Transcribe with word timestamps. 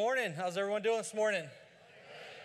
Morning. 0.00 0.32
How's 0.34 0.56
everyone 0.56 0.80
doing 0.80 0.96
this 0.96 1.12
morning? 1.12 1.44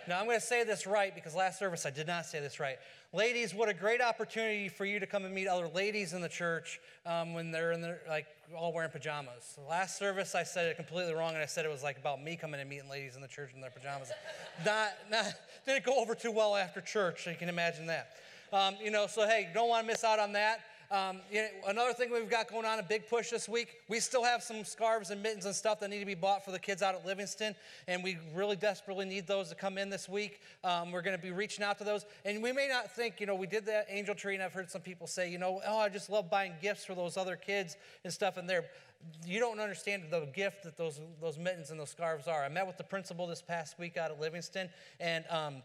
Now, 0.09 0.20
I'm 0.20 0.26
going 0.26 0.38
to 0.38 0.45
say 0.45 0.66
this 0.66 0.86
right 0.86 1.16
because 1.16 1.34
last 1.34 1.58
service 1.58 1.86
I 1.86 1.90
did 1.90 2.05
not 2.05 2.26
say 2.26 2.41
this 2.41 2.59
right. 2.59 2.76
Ladies, 3.14 3.55
what 3.55 3.70
a 3.70 3.73
great 3.73 4.02
opportunity 4.02 4.68
for 4.68 4.84
you 4.84 5.00
to 5.00 5.08
come 5.08 5.23
and 5.23 5.34
meet 5.34 5.48
other 5.48 5.70
ladies 5.70 6.12
in 6.12 6.20
the 6.20 6.28
church 6.28 6.81
um, 7.05 7.34
when 7.34 7.52
they're 7.52 7.72
in 7.72 7.80
the, 7.80 7.98
like 8.09 8.26
all 8.58 8.73
wearing 8.73 8.91
pajamas. 8.91 9.58
Last 9.70 9.98
service 9.98 10.36
I 10.36 10.44
said 10.44 10.68
it 10.68 10.76
completely 10.76 11.14
wrong 11.14 11.30
and 11.30 11.41
I 11.41 11.45
said 11.45 11.64
it 11.64 11.72
was 11.72 11.81
like 11.81 11.97
about 11.97 12.22
me 12.22 12.36
coming 12.36 12.59
and 12.59 12.70
meeting 12.70 12.89
ladies 12.89 13.16
in 13.16 13.22
the 13.22 13.28
church 13.30 13.52
in 13.56 13.62
their 13.62 13.72
pajamas. 13.72 14.12
not, 14.66 14.90
not, 15.09 15.28
didn't 15.66 15.86
go 15.86 15.97
over 15.97 16.14
too 16.14 16.31
well 16.31 16.58
after 16.58 16.81
church, 16.81 17.23
so 17.23 17.30
you 17.30 17.38
can 17.38 17.47
imagine 17.47 17.86
that. 17.86 18.17
Um, 18.52 18.75
you 18.84 18.92
know, 18.92 19.08
so 19.08 19.25
hey, 19.25 19.50
don't 19.53 19.69
want 19.69 19.88
to 19.88 19.94
miss 19.94 20.03
out 20.03 20.19
on 20.19 20.34
that. 20.34 20.59
Um, 20.91 21.19
you 21.31 21.41
know, 21.41 21.47
another 21.67 21.94
thing 21.94 22.11
we've 22.11 22.30
got 22.30 22.50
going 22.50 22.66
on, 22.66 22.80
a 22.80 22.83
big 22.83 23.09
push 23.09 23.30
this 23.30 23.50
week, 23.50 23.81
we 23.88 24.00
still 24.00 24.23
have 24.23 24.44
some 24.44 24.64
scarves 24.64 25.09
and 25.09 25.22
mittens 25.22 25.45
and 25.45 25.55
stuff 25.55 25.80
that 25.80 25.89
need 25.89 26.00
to 26.00 26.05
be 26.05 26.16
bought 26.16 26.45
for 26.45 26.52
the 26.52 26.59
kids 26.59 26.81
out 26.81 26.95
at 26.95 27.05
Livingston, 27.05 27.55
and 27.88 28.03
we 28.03 28.17
really 28.33 28.55
desperately 28.55 29.06
need 29.06 29.28
those 29.28 29.50
to 29.50 29.56
come 29.56 29.78
in 29.78 29.89
this 29.89 30.08
week. 30.08 30.41
Um, 30.63 30.91
we're 30.91 31.02
going 31.02 31.17
to 31.17 31.22
be 31.22 31.31
reaching 31.31 31.63
out 31.63 31.78
to 31.80 31.83
those. 31.83 32.06
And 32.23 32.41
we 32.41 32.52
may 32.52 32.67
not 32.67 32.91
think, 32.91 33.19
you 33.19 33.25
know, 33.25 33.36
we 33.36 33.47
did 33.47 33.66
that 33.66 33.88
angel 33.89 34.16
tree, 34.16 34.36
and 34.36 34.44
I've 34.44 34.53
heard 34.53 34.69
some 34.69 34.81
people 34.81 35.08
say, 35.08 35.30
you 35.30 35.38
know, 35.38 35.61
oh, 35.67 35.80
I 35.80 35.89
just 35.89 36.09
love 36.09 36.30
buying 36.30 36.53
gifts 36.61 36.86
for 36.86 36.95
those 36.95 37.17
other 37.17 37.36
kids 37.36 37.78
and 38.03 38.13
stuff 38.13 38.38
in 38.38 38.45
there. 38.47 38.66
You 39.25 39.39
don't 39.39 39.59
understand 39.59 40.03
the 40.09 40.28
gift 40.33 40.63
that 40.63 40.78
those, 40.78 41.00
those 41.22 41.38
mittens 41.38 41.72
and 41.72 41.80
those 41.80 41.89
scarves 41.89 42.28
are. 42.28 42.44
I 42.44 42.50
met 42.50 42.66
with 42.66 42.78
the 42.78 42.83
principal 42.83 43.28
this 43.28 43.41
past 43.41 43.78
week 43.78 43.97
out 43.97 44.11
at 44.11 44.19
Livingston, 44.19 44.69
and 45.00 45.25
um, 45.30 45.63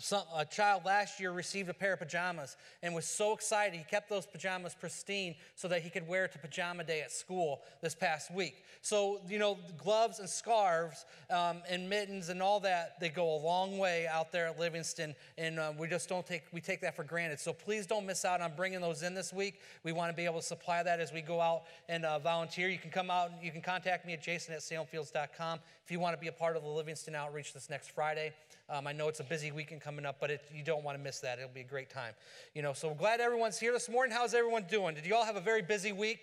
some, 0.00 0.22
a 0.34 0.44
child 0.44 0.84
last 0.84 1.20
year 1.20 1.30
received 1.30 1.68
a 1.68 1.74
pair 1.74 1.92
of 1.92 1.98
pajamas 1.98 2.56
and 2.82 2.94
was 2.94 3.04
so 3.04 3.32
excited 3.34 3.76
he 3.76 3.84
kept 3.84 4.08
those 4.08 4.26
pajamas 4.26 4.74
pristine 4.74 5.34
so 5.54 5.68
that 5.68 5.82
he 5.82 5.90
could 5.90 6.08
wear 6.08 6.24
it 6.24 6.32
to 6.32 6.38
pajama 6.38 6.84
day 6.84 7.02
at 7.02 7.12
school 7.12 7.60
this 7.82 7.94
past 7.94 8.32
week. 8.32 8.64
So 8.82 9.20
you 9.28 9.38
know 9.38 9.58
gloves 9.76 10.18
and 10.18 10.28
scarves 10.28 11.04
um, 11.28 11.62
and 11.68 11.88
mittens 11.88 12.30
and 12.30 12.42
all 12.42 12.60
that 12.60 12.98
they 12.98 13.10
go 13.10 13.36
a 13.36 13.40
long 13.40 13.78
way 13.78 14.06
out 14.06 14.32
there 14.32 14.46
at 14.46 14.58
livingston 14.58 15.14
and 15.36 15.58
uh, 15.58 15.72
we 15.78 15.86
just 15.86 16.08
don't 16.08 16.26
take 16.26 16.44
we 16.52 16.60
take 16.60 16.80
that 16.80 16.96
for 16.96 17.04
granted. 17.04 17.38
So 17.38 17.52
please 17.52 17.86
don't 17.86 18.06
miss 18.06 18.24
out 18.24 18.40
on 18.40 18.52
bringing 18.56 18.80
those 18.80 19.02
in 19.02 19.14
this 19.14 19.32
week. 19.32 19.60
We 19.84 19.92
want 19.92 20.10
to 20.10 20.16
be 20.16 20.24
able 20.24 20.40
to 20.40 20.46
supply 20.46 20.82
that 20.82 21.00
as 21.00 21.12
we 21.12 21.20
go 21.20 21.40
out 21.40 21.64
and 21.88 22.04
uh, 22.04 22.18
volunteer. 22.18 22.68
You 22.68 22.78
can 22.78 22.90
come 22.90 23.10
out 23.10 23.30
you 23.42 23.50
can 23.50 23.60
contact 23.60 24.06
me 24.06 24.12
at 24.12 24.22
jason 24.22 24.54
at 24.54 24.60
salemfields.com 24.60 25.58
if 25.84 25.90
you 25.90 26.00
want 26.00 26.14
to 26.14 26.20
be 26.20 26.28
a 26.28 26.32
part 26.32 26.56
of 26.56 26.62
the 26.62 26.68
livingston 26.68 27.14
outreach 27.14 27.52
this 27.52 27.68
next 27.70 27.90
friday 27.90 28.32
um, 28.70 28.86
I 28.86 28.92
know 28.92 29.08
it's 29.08 29.20
a 29.20 29.24
busy 29.24 29.50
weekend 29.50 29.80
coming 29.80 30.06
up, 30.06 30.16
but 30.20 30.30
it, 30.30 30.42
you 30.54 30.62
don't 30.62 30.84
want 30.84 30.96
to 30.96 31.02
miss 31.02 31.20
that. 31.20 31.38
It'll 31.38 31.50
be 31.50 31.60
a 31.60 31.64
great 31.64 31.90
time. 31.90 32.14
You 32.54 32.62
know, 32.62 32.72
so 32.72 32.90
I'm 32.90 32.96
glad 32.96 33.20
everyone's 33.20 33.58
here 33.58 33.72
this 33.72 33.88
morning. 33.88 34.16
How's 34.16 34.32
everyone 34.32 34.64
doing? 34.70 34.94
Did 34.94 35.06
you 35.06 35.14
all 35.14 35.24
have 35.24 35.36
a 35.36 35.40
very 35.40 35.62
busy 35.62 35.92
week? 35.92 36.20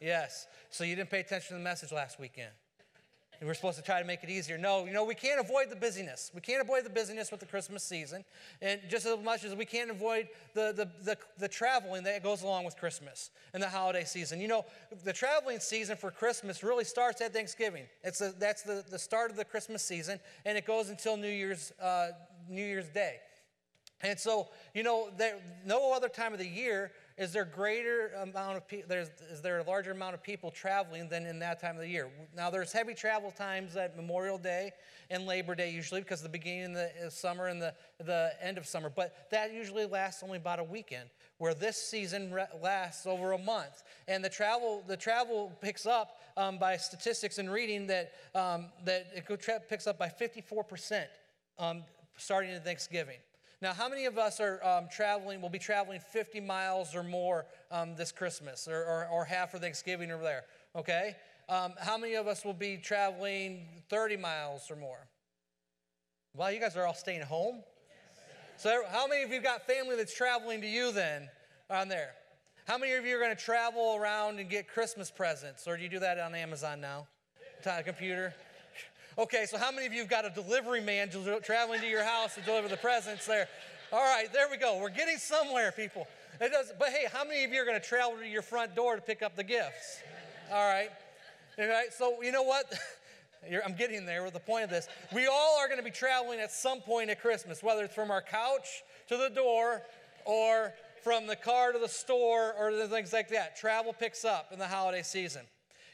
Yes. 0.00 0.46
So 0.70 0.84
you 0.84 0.94
didn't 0.94 1.10
pay 1.10 1.20
attention 1.20 1.48
to 1.48 1.54
the 1.54 1.64
message 1.64 1.92
last 1.92 2.20
weekend. 2.20 2.52
We're 3.40 3.54
supposed 3.54 3.76
to 3.78 3.84
try 3.84 4.00
to 4.00 4.06
make 4.06 4.24
it 4.24 4.30
easier. 4.30 4.58
No, 4.58 4.84
you 4.84 4.92
know, 4.92 5.04
we 5.04 5.14
can't 5.14 5.38
avoid 5.38 5.70
the 5.70 5.76
busyness. 5.76 6.32
We 6.34 6.40
can't 6.40 6.60
avoid 6.60 6.84
the 6.84 6.90
busyness 6.90 7.30
with 7.30 7.38
the 7.38 7.46
Christmas 7.46 7.84
season. 7.84 8.24
And 8.60 8.80
just 8.88 9.06
as 9.06 9.16
much 9.22 9.44
as 9.44 9.54
we 9.54 9.64
can't 9.64 9.90
avoid 9.90 10.28
the, 10.54 10.72
the, 10.72 10.88
the, 11.04 11.16
the, 11.38 11.48
traveling 11.48 12.02
that 12.04 12.22
goes 12.24 12.42
along 12.42 12.64
with 12.64 12.76
Christmas 12.76 13.30
and 13.54 13.62
the 13.62 13.68
holiday 13.68 14.04
season. 14.04 14.40
You 14.40 14.48
know, 14.48 14.64
the 15.04 15.12
traveling 15.12 15.60
season 15.60 15.96
for 15.96 16.10
Christmas 16.10 16.64
really 16.64 16.84
starts 16.84 17.20
at 17.20 17.32
Thanksgiving. 17.32 17.84
It's 18.02 18.20
a, 18.20 18.32
that's 18.38 18.62
the, 18.62 18.84
the 18.90 18.98
start 18.98 19.30
of 19.30 19.36
the 19.36 19.44
Christmas 19.44 19.82
season, 19.82 20.18
and 20.44 20.58
it 20.58 20.66
goes 20.66 20.88
until 20.88 21.16
New 21.16 21.28
Year's, 21.28 21.72
uh, 21.80 22.08
New 22.48 22.64
Year's 22.64 22.88
Day. 22.88 23.16
And 24.02 24.18
so, 24.18 24.48
you 24.74 24.82
know, 24.82 25.10
there, 25.16 25.38
no 25.64 25.92
other 25.92 26.08
time 26.08 26.32
of 26.32 26.38
the 26.38 26.46
year 26.46 26.92
is 27.18 27.32
there 27.32 27.44
greater 27.44 28.12
amount 28.22 28.56
of 28.56 28.68
people, 28.68 28.94
is 28.94 29.42
there 29.42 29.58
a 29.58 29.64
larger 29.64 29.90
amount 29.90 30.14
of 30.14 30.22
people 30.22 30.50
traveling 30.52 31.08
than 31.08 31.26
in 31.26 31.40
that 31.40 31.60
time 31.60 31.74
of 31.74 31.82
the 31.82 31.88
year? 31.88 32.08
Now, 32.36 32.48
there's 32.48 32.72
heavy 32.72 32.94
travel 32.94 33.32
times 33.32 33.76
at 33.76 33.96
Memorial 33.96 34.38
Day 34.38 34.70
and 35.10 35.26
Labor 35.26 35.56
Day 35.56 35.70
usually 35.70 36.00
because 36.00 36.22
the 36.22 36.28
beginning 36.28 36.76
of 36.76 36.88
the 37.02 37.10
summer 37.10 37.48
and 37.48 37.60
the, 37.60 37.74
the 37.98 38.32
end 38.40 38.56
of 38.56 38.66
summer, 38.66 38.88
but 38.88 39.30
that 39.30 39.52
usually 39.52 39.84
lasts 39.84 40.22
only 40.22 40.38
about 40.38 40.60
a 40.60 40.64
weekend 40.64 41.10
where 41.38 41.54
this 41.54 41.76
season 41.76 42.32
lasts 42.62 43.06
over 43.06 43.32
a 43.32 43.38
month. 43.38 43.82
And 44.06 44.24
the 44.24 44.28
travel, 44.28 44.84
the 44.86 44.96
travel 44.96 45.52
picks 45.60 45.86
up 45.86 46.18
um, 46.36 46.58
by 46.58 46.76
statistics 46.76 47.38
and 47.38 47.50
reading 47.50 47.88
that, 47.88 48.12
um, 48.34 48.66
that 48.84 49.08
it 49.14 49.68
picks 49.68 49.86
up 49.88 49.98
by 49.98 50.08
54% 50.08 51.06
um, 51.58 51.82
starting 52.16 52.52
at 52.52 52.64
Thanksgiving. 52.64 53.18
Now, 53.60 53.72
how 53.72 53.88
many 53.88 54.04
of 54.04 54.18
us 54.18 54.38
are 54.40 54.62
um, 54.64 54.88
traveling, 54.90 55.40
will 55.40 55.48
be 55.48 55.58
traveling 55.58 56.00
50 56.00 56.40
miles 56.40 56.94
or 56.94 57.02
more 57.02 57.46
um, 57.72 57.96
this 57.96 58.12
Christmas 58.12 58.68
or, 58.68 58.76
or, 58.76 59.08
or, 59.10 59.24
half 59.24 59.50
for 59.50 59.58
Thanksgiving 59.58 60.12
or 60.12 60.22
there? 60.22 60.44
Okay? 60.76 61.16
Um, 61.48 61.72
how 61.80 61.98
many 61.98 62.14
of 62.14 62.28
us 62.28 62.44
will 62.44 62.54
be 62.54 62.76
traveling 62.76 63.66
30 63.88 64.16
miles 64.16 64.70
or 64.70 64.76
more? 64.76 65.08
Well, 66.34 66.52
you 66.52 66.60
guys 66.60 66.76
are 66.76 66.86
all 66.86 66.94
staying 66.94 67.22
home. 67.22 67.64
So, 68.58 68.82
how 68.90 69.08
many 69.08 69.24
of 69.24 69.32
you 69.32 69.40
got 69.40 69.66
family 69.66 69.96
that's 69.96 70.14
traveling 70.14 70.60
to 70.60 70.68
you 70.68 70.92
then 70.92 71.28
on 71.68 71.88
there? 71.88 72.10
How 72.66 72.78
many 72.78 72.92
of 72.92 73.04
you 73.04 73.16
are 73.16 73.20
going 73.20 73.34
to 73.34 73.42
travel 73.42 73.96
around 73.96 74.38
and 74.38 74.48
get 74.48 74.68
Christmas 74.68 75.10
presents? 75.10 75.66
Or 75.66 75.76
do 75.76 75.82
you 75.82 75.88
do 75.88 75.98
that 76.00 76.18
on 76.20 76.34
Amazon 76.34 76.80
now? 76.80 77.08
Computer? 77.84 78.34
Okay, 79.18 79.46
so 79.46 79.58
how 79.58 79.72
many 79.72 79.84
of 79.84 79.92
you 79.92 79.98
have 79.98 80.08
got 80.08 80.24
a 80.24 80.30
delivery 80.30 80.80
man 80.80 81.10
traveling 81.42 81.80
to 81.80 81.88
your 81.88 82.04
house 82.04 82.36
to 82.36 82.40
deliver 82.42 82.68
the 82.68 82.76
presents 82.76 83.26
there? 83.26 83.48
All 83.92 83.98
right, 83.98 84.32
there 84.32 84.48
we 84.48 84.56
go. 84.56 84.78
We're 84.78 84.90
getting 84.90 85.16
somewhere, 85.16 85.72
people. 85.72 86.06
It 86.40 86.52
does, 86.52 86.72
but 86.78 86.90
hey, 86.90 87.06
how 87.12 87.24
many 87.24 87.42
of 87.42 87.50
you 87.50 87.60
are 87.60 87.64
going 87.64 87.80
to 87.80 87.84
travel 87.84 88.16
to 88.16 88.28
your 88.28 88.42
front 88.42 88.76
door 88.76 88.94
to 88.94 89.02
pick 89.02 89.22
up 89.22 89.34
the 89.34 89.42
gifts? 89.42 90.02
All 90.52 90.68
right. 90.68 90.90
All 91.58 91.66
right, 91.66 91.92
so 91.92 92.22
you 92.22 92.30
know 92.30 92.44
what? 92.44 92.72
I'm 93.66 93.74
getting 93.74 94.06
there 94.06 94.22
with 94.22 94.34
the 94.34 94.40
point 94.40 94.62
of 94.62 94.70
this. 94.70 94.86
We 95.12 95.26
all 95.26 95.58
are 95.58 95.66
going 95.66 95.80
to 95.80 95.84
be 95.84 95.90
traveling 95.90 96.38
at 96.38 96.52
some 96.52 96.80
point 96.80 97.10
at 97.10 97.20
Christmas, 97.20 97.60
whether 97.60 97.82
it's 97.82 97.94
from 97.96 98.12
our 98.12 98.22
couch 98.22 98.84
to 99.08 99.16
the 99.16 99.30
door 99.30 99.82
or 100.26 100.72
from 101.02 101.26
the 101.26 101.34
car 101.34 101.72
to 101.72 101.80
the 101.80 101.88
store 101.88 102.54
or 102.56 102.86
things 102.86 103.12
like 103.12 103.30
that. 103.30 103.56
Travel 103.56 103.92
picks 103.92 104.24
up 104.24 104.52
in 104.52 104.60
the 104.60 104.68
holiday 104.68 105.02
season. 105.02 105.42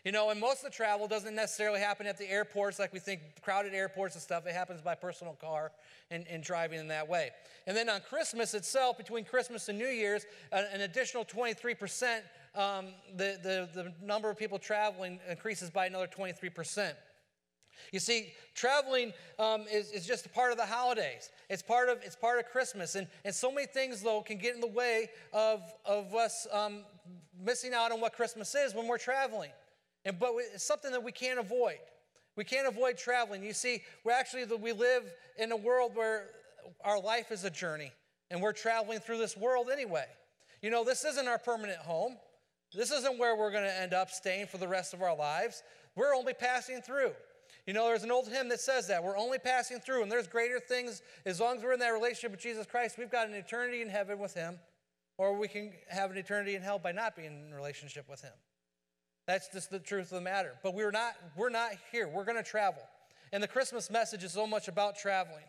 You 0.05 0.13
know, 0.13 0.29
and 0.29 0.39
most 0.39 0.59
of 0.59 0.71
the 0.71 0.77
travel 0.77 1.09
doesn't 1.09 1.35
necessarily 1.35 1.81
happen 1.81 2.07
at 2.07 2.19
the 2.19 2.31
airports 2.31 2.79
like 2.79 2.93
we 2.93 2.99
think 2.99 3.21
crowded 3.41 3.73
airports 3.73 4.15
and 4.15 4.23
stuff. 4.23 4.47
It 4.47 4.53
happens 4.53 4.83
by 4.83 4.95
personal 4.95 5.33
car 5.33 5.73
and, 6.11 6.27
and 6.29 6.43
driving 6.43 6.79
in 6.79 6.89
that 6.89 7.09
way. 7.09 7.31
And 7.67 7.75
then 7.75 7.89
on 7.89 8.03
Christmas 8.03 8.53
itself, 8.53 8.99
between 8.99 9.25
Christmas 9.25 9.71
and 9.71 9.79
New 9.79 9.89
Year's, 9.89 10.27
an 10.53 10.83
additional 10.83 11.25
23%, 11.25 12.21
um, 12.55 12.89
the, 13.17 13.39
the, 13.43 13.69
the 13.73 13.93
number 14.05 14.29
of 14.29 14.39
people 14.39 14.59
traveling 14.59 15.21
increases 15.29 15.71
by 15.71 15.87
another 15.87 16.07
23%. 16.07 16.93
You 17.91 17.99
see, 17.99 18.35
traveling 18.55 19.15
um, 19.39 19.65
is, 19.73 19.91
is 19.91 20.07
just 20.07 20.27
a 20.27 20.29
part 20.29 20.53
of 20.53 20.59
the 20.59 20.67
holidays. 20.67 21.31
It's 21.49 21.63
part 21.63 21.89
of, 21.89 21.99
it's 22.03 22.15
part 22.15 22.39
of 22.39 22.47
Christmas. 22.51 22.95
And, 22.95 23.07
and 23.25 23.35
so 23.35 23.51
many 23.51 23.67
things, 23.67 24.03
though, 24.03 24.21
can 24.21 24.37
get 24.37 24.55
in 24.55 24.61
the 24.61 24.67
way 24.67 25.09
of, 25.33 25.63
of 25.87 26.15
us 26.15 26.47
um, 26.53 26.83
missing 27.43 27.73
out 27.73 27.91
on 27.91 28.03
what 28.03 28.13
Christmas 28.13 28.55
is 28.55 28.75
when 28.75 28.87
we're 28.87 28.99
traveling. 28.99 29.51
And, 30.05 30.19
but 30.19 30.33
it's 30.53 30.65
something 30.65 30.93
that 30.93 31.03
we 31.03 31.13
can't 31.13 31.39
avoid. 31.39 31.79
We 32.37 32.45
can't 32.45 32.67
avoid 32.67 32.99
traveling. 32.99 33.43
You 33.45 33.53
see, 33.53 33.83
we're 34.05 34.13
actually 34.13 34.45
we 34.57 34.73
live 34.73 35.05
in 35.39 35.53
a 35.53 35.57
world 35.57 35.93
where 35.95 36.27
our 36.85 37.01
life 37.01 37.31
is 37.31 37.45
a 37.45 37.51
journey, 37.51 37.93
and 38.31 38.41
we're 38.41 38.53
traveling 38.53 38.99
through 39.01 39.19
this 39.19 39.37
world 39.37 39.69
anyway. 39.73 40.07
You 40.63 40.71
know, 40.71 40.85
this 40.85 41.05
isn't 41.05 41.29
our 41.29 41.39
permanent 41.39 41.79
home. 41.79 42.17
This 42.75 42.91
isn't 42.91 43.19
where 43.19 43.37
we're 43.37 43.53
going 43.53 43.65
to 43.65 43.81
end 43.81 43.95
up 43.95 44.11
staying 44.11 44.47
for 44.47 44.59
the 44.59 44.67
rest 44.67 44.95
of 44.95 45.03
our 45.03 45.17
lives. 45.17 45.63
We're 45.95 46.15
only 46.15 46.35
passing 46.35 46.81
through. 46.81 47.13
You 47.67 47.73
know, 47.73 47.87
there's 47.87 48.03
an 48.03 48.11
old 48.11 48.29
hymn 48.29 48.49
that 48.49 48.61
says 48.61 48.89
that. 48.89 49.03
We're 49.03 49.17
only 49.17 49.39
passing 49.39 49.79
through, 49.79 50.03
and 50.03 50.11
there's 50.11 50.27
greater 50.27 50.59
things. 50.59 51.03
As 51.25 51.41
long 51.41 51.57
as 51.57 51.63
we're 51.63 51.73
in 51.73 51.81
that 51.81 51.91
relationship 51.91 52.33
with 52.33 52.41
Jesus 52.41 52.67
Christ, 52.67 52.99
we've 52.99 53.11
got 53.11 53.29
an 53.29 53.35
eternity 53.35 53.81
in 53.81 53.89
heaven 53.89 54.19
with 54.19 54.35
Him, 54.35 54.59
or 55.19 55.39
we 55.39 55.49
can 55.49 55.73
have 55.89 56.11
an 56.11 56.19
eternity 56.19 56.57
in 56.57 56.63
hell 56.63 56.79
by 56.79 56.93
not 56.93 57.17
being 57.17 57.47
in 57.49 57.55
relationship 57.55 58.09
with 58.09 58.21
Him. 58.21 58.33
That's 59.27 59.49
just 59.49 59.71
the 59.71 59.79
truth 59.79 60.07
of 60.13 60.17
the 60.17 60.21
matter. 60.21 60.53
But 60.63 60.75
we're 60.75 60.91
not, 60.91 61.15
we're 61.37 61.51
not 61.51 61.73
here. 61.91 62.09
We're 62.09 62.25
going 62.25 62.37
to 62.37 62.43
travel. 62.43 62.83
And 63.33 63.43
the 63.43 63.49
Christmas 63.49 63.91
message 63.91 64.23
is 64.23 64.33
so 64.33 64.47
much 64.47 64.69
about 64.69 64.97
traveling. 64.97 65.45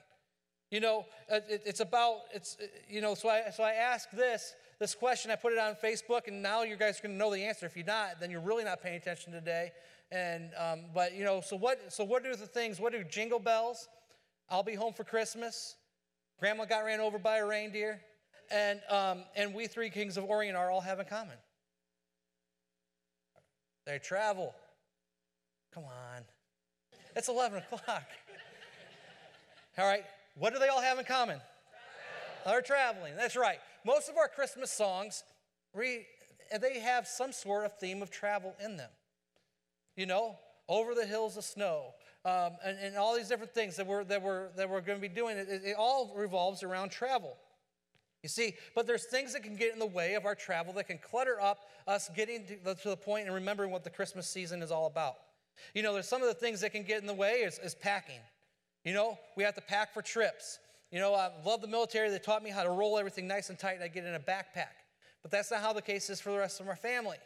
You 0.72 0.80
know, 0.80 1.06
uh, 1.32 1.40
it, 1.48 1.64
it's 1.66 1.80
about, 1.80 2.22
it's, 2.34 2.58
uh, 2.62 2.66
you 2.90 3.02
know, 3.02 3.14
so 3.16 3.30
I, 3.30 3.52
so 3.56 3.64
I 3.64 3.74
ask 3.74 4.10
this, 4.12 4.54
this 4.80 4.96
question, 4.96 5.30
I 5.30 5.36
put 5.36 5.54
it 5.54 5.60
on 5.60 5.76
Facebook, 5.76 6.28
and 6.28 6.42
now 6.42 6.64
you 6.64 6.76
guys 6.76 7.00
are 7.00 7.04
going 7.04 7.16
to 7.16 7.18
know 7.18 7.32
the 7.32 7.44
answer. 7.44 7.66
If 7.66 7.76
you're 7.76 7.86
not, 7.86 8.20
then 8.20 8.32
you're 8.32 8.42
really 8.42 8.64
not 8.64 8.82
paying 8.82 8.96
attention 8.96 9.32
today. 9.32 9.72
And, 10.12 10.50
um, 10.58 10.86
but, 10.94 11.14
you 11.14 11.24
know, 11.24 11.42
so 11.42 11.56
what, 11.56 11.94
so 11.94 12.04
what 12.04 12.26
are 12.26 12.36
the 12.36 12.48
things, 12.48 12.80
what 12.80 12.96
are 12.96 13.04
jingle 13.04 13.40
bells? 13.40 13.88
I'll 14.50 14.64
be 14.64 14.76
home 14.76 14.94
for 14.94 15.04
Christmas. 15.04 15.76
Grandma 16.40 16.66
got 16.66 16.80
ran 16.80 17.00
over 17.00 17.20
by 17.20 17.38
a 17.38 17.46
reindeer. 17.46 18.02
And, 18.52 18.80
um, 18.90 19.24
and 19.36 19.54
we 19.54 19.68
three 19.68 19.90
kings 19.90 20.18
of 20.18 20.24
Orient 20.26 20.58
are 20.58 20.70
all 20.70 20.82
have 20.82 21.00
in 21.00 21.06
common. 21.06 21.38
They 23.86 24.00
travel. 24.00 24.54
Come 25.74 25.84
on. 25.84 26.24
It's 27.16 27.30
11 27.30 27.60
o'clock. 27.60 28.04
All 29.78 29.86
right. 29.86 30.04
What 30.36 30.54
do 30.54 30.60
they 30.60 30.68
all 30.68 30.82
have 30.82 31.00
in 31.00 31.06
common? 31.06 31.40
They're 32.46 32.62
traveling. 32.62 33.16
That's 33.16 33.36
right. 33.36 33.58
Most 33.86 34.10
of 34.10 34.18
our 34.18 34.28
Christmas 34.28 34.72
songs, 34.72 35.24
they 35.74 36.80
have 36.80 37.08
some 37.08 37.32
sort 37.32 37.66
of 37.66 37.78
theme 37.80 38.02
of 38.02 38.12
travel 38.12 38.56
in 38.64 38.78
them. 38.78 38.90
You 39.96 40.06
know, 40.06 40.38
over 40.68 40.94
the 40.94 41.06
hills 41.06 41.38
of 41.38 41.44
snow, 41.44 41.94
um, 42.26 42.54
and, 42.64 42.78
and, 42.80 42.98
all 42.98 43.16
these 43.16 43.30
different 43.30 43.54
things 43.54 43.76
that 43.78 43.86
we're, 43.86 44.04
that 44.06 44.22
we're, 44.22 44.50
that 44.58 44.70
we're 44.70 44.82
going 44.82 44.98
to 44.98 45.02
be 45.02 45.14
doing. 45.14 45.38
It, 45.38 45.48
it 45.64 45.76
all 45.78 46.14
revolves 46.18 46.64
around 46.64 46.90
travel. 46.90 47.38
You 48.26 48.30
see, 48.30 48.56
but 48.74 48.88
there's 48.88 49.06
things 49.06 49.34
that 49.34 49.44
can 49.44 49.56
get 49.56 49.72
in 49.72 49.78
the 49.78 49.86
way 49.86 50.16
of 50.16 50.26
our 50.26 50.34
travel 50.34 50.74
that 50.74 50.88
can 50.88 50.98
clutter 50.98 51.40
up 51.40 51.70
us 51.86 52.10
getting 52.16 52.44
to 52.48 52.56
the, 52.64 52.74
to 52.74 52.90
the 52.90 52.98
point 52.98 53.28
and 53.28 53.36
remembering 53.36 53.70
what 53.70 53.84
the 53.84 53.92
Christmas 53.92 54.28
season 54.28 54.64
is 54.64 54.72
all 54.72 54.88
about. 54.88 55.18
You 55.76 55.84
know, 55.84 55.94
there's 55.94 56.08
some 56.08 56.24
of 56.24 56.28
the 56.28 56.34
things 56.34 56.60
that 56.62 56.72
can 56.72 56.82
get 56.82 57.00
in 57.02 57.06
the 57.06 57.14
way 57.14 57.42
is, 57.42 57.60
is 57.60 57.76
packing. 57.76 58.22
You 58.84 58.96
know, 58.96 59.20
we 59.38 59.44
have 59.44 59.54
to 59.54 59.62
pack 59.62 59.94
for 59.94 60.02
trips. 60.02 60.58
You 60.90 60.98
know, 60.98 61.14
I 61.14 61.30
love 61.46 61.62
the 61.62 61.68
military. 61.68 62.10
They 62.10 62.18
taught 62.18 62.42
me 62.42 62.50
how 62.50 62.64
to 62.64 62.72
roll 62.72 62.98
everything 62.98 63.28
nice 63.28 63.52
and 63.52 63.60
tight 63.60 63.76
and 63.76 63.84
I 63.84 63.90
get 63.90 64.06
in 64.06 64.16
a 64.16 64.20
backpack. 64.20 64.74
But 65.22 65.30
that's 65.30 65.52
not 65.52 65.62
how 65.62 65.74
the 65.74 65.84
case 65.84 66.10
is 66.10 66.20
for 66.20 66.32
the 66.32 66.40
rest 66.40 66.60
of 66.60 66.68
our 66.68 66.76
family. 66.76 67.18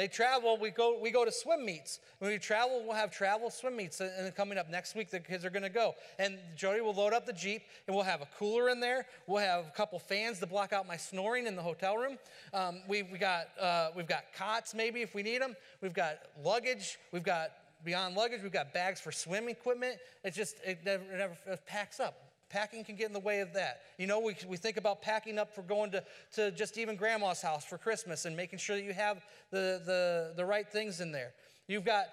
They 0.00 0.08
travel, 0.08 0.56
we 0.56 0.70
go, 0.70 0.98
we 0.98 1.10
go 1.10 1.26
to 1.26 1.30
swim 1.30 1.62
meets. 1.62 2.00
When 2.20 2.30
we 2.30 2.38
travel, 2.38 2.82
we'll 2.86 2.96
have 2.96 3.10
travel 3.10 3.50
swim 3.50 3.76
meets. 3.76 4.00
And 4.00 4.34
coming 4.34 4.56
up 4.56 4.70
next 4.70 4.94
week, 4.94 5.10
the 5.10 5.20
kids 5.20 5.44
are 5.44 5.50
going 5.50 5.62
to 5.62 5.68
go. 5.68 5.94
And 6.18 6.38
Jody 6.56 6.80
will 6.80 6.94
load 6.94 7.12
up 7.12 7.26
the 7.26 7.34
Jeep, 7.34 7.64
and 7.86 7.94
we'll 7.94 8.06
have 8.06 8.22
a 8.22 8.28
cooler 8.38 8.70
in 8.70 8.80
there. 8.80 9.04
We'll 9.26 9.44
have 9.44 9.66
a 9.66 9.70
couple 9.72 9.98
fans 9.98 10.38
to 10.38 10.46
block 10.46 10.72
out 10.72 10.88
my 10.88 10.96
snoring 10.96 11.46
in 11.46 11.54
the 11.54 11.60
hotel 11.60 11.98
room. 11.98 12.16
Um, 12.54 12.80
we, 12.88 13.02
we 13.02 13.18
got, 13.18 13.48
uh, 13.60 13.90
we've 13.94 14.08
got 14.08 14.32
cots, 14.34 14.72
maybe, 14.72 15.02
if 15.02 15.14
we 15.14 15.22
need 15.22 15.42
them. 15.42 15.54
We've 15.82 15.92
got 15.92 16.16
luggage. 16.42 16.98
We've 17.12 17.22
got 17.22 17.50
beyond 17.84 18.16
luggage. 18.16 18.42
We've 18.42 18.50
got 18.50 18.72
bags 18.72 19.02
for 19.02 19.12
swim 19.12 19.50
equipment. 19.50 19.98
It 20.24 20.32
just, 20.32 20.56
it 20.64 20.78
never, 20.82 21.02
it 21.12 21.18
never 21.18 21.58
packs 21.66 22.00
up. 22.00 22.29
Packing 22.50 22.84
can 22.84 22.96
get 22.96 23.06
in 23.06 23.12
the 23.12 23.20
way 23.20 23.40
of 23.40 23.52
that. 23.54 23.82
You 23.96 24.08
know, 24.08 24.18
we, 24.18 24.34
we 24.48 24.56
think 24.56 24.76
about 24.76 25.00
packing 25.02 25.38
up 25.38 25.54
for 25.54 25.62
going 25.62 25.92
to, 25.92 26.02
to 26.34 26.50
just 26.50 26.76
even 26.76 26.96
grandma's 26.96 27.40
house 27.40 27.64
for 27.64 27.78
Christmas 27.78 28.24
and 28.24 28.36
making 28.36 28.58
sure 28.58 28.76
that 28.76 28.82
you 28.82 28.92
have 28.92 29.24
the, 29.50 29.80
the, 29.86 30.32
the 30.36 30.44
right 30.44 30.68
things 30.68 31.00
in 31.00 31.12
there. 31.12 31.32
You've 31.68 31.84
got, 31.84 32.06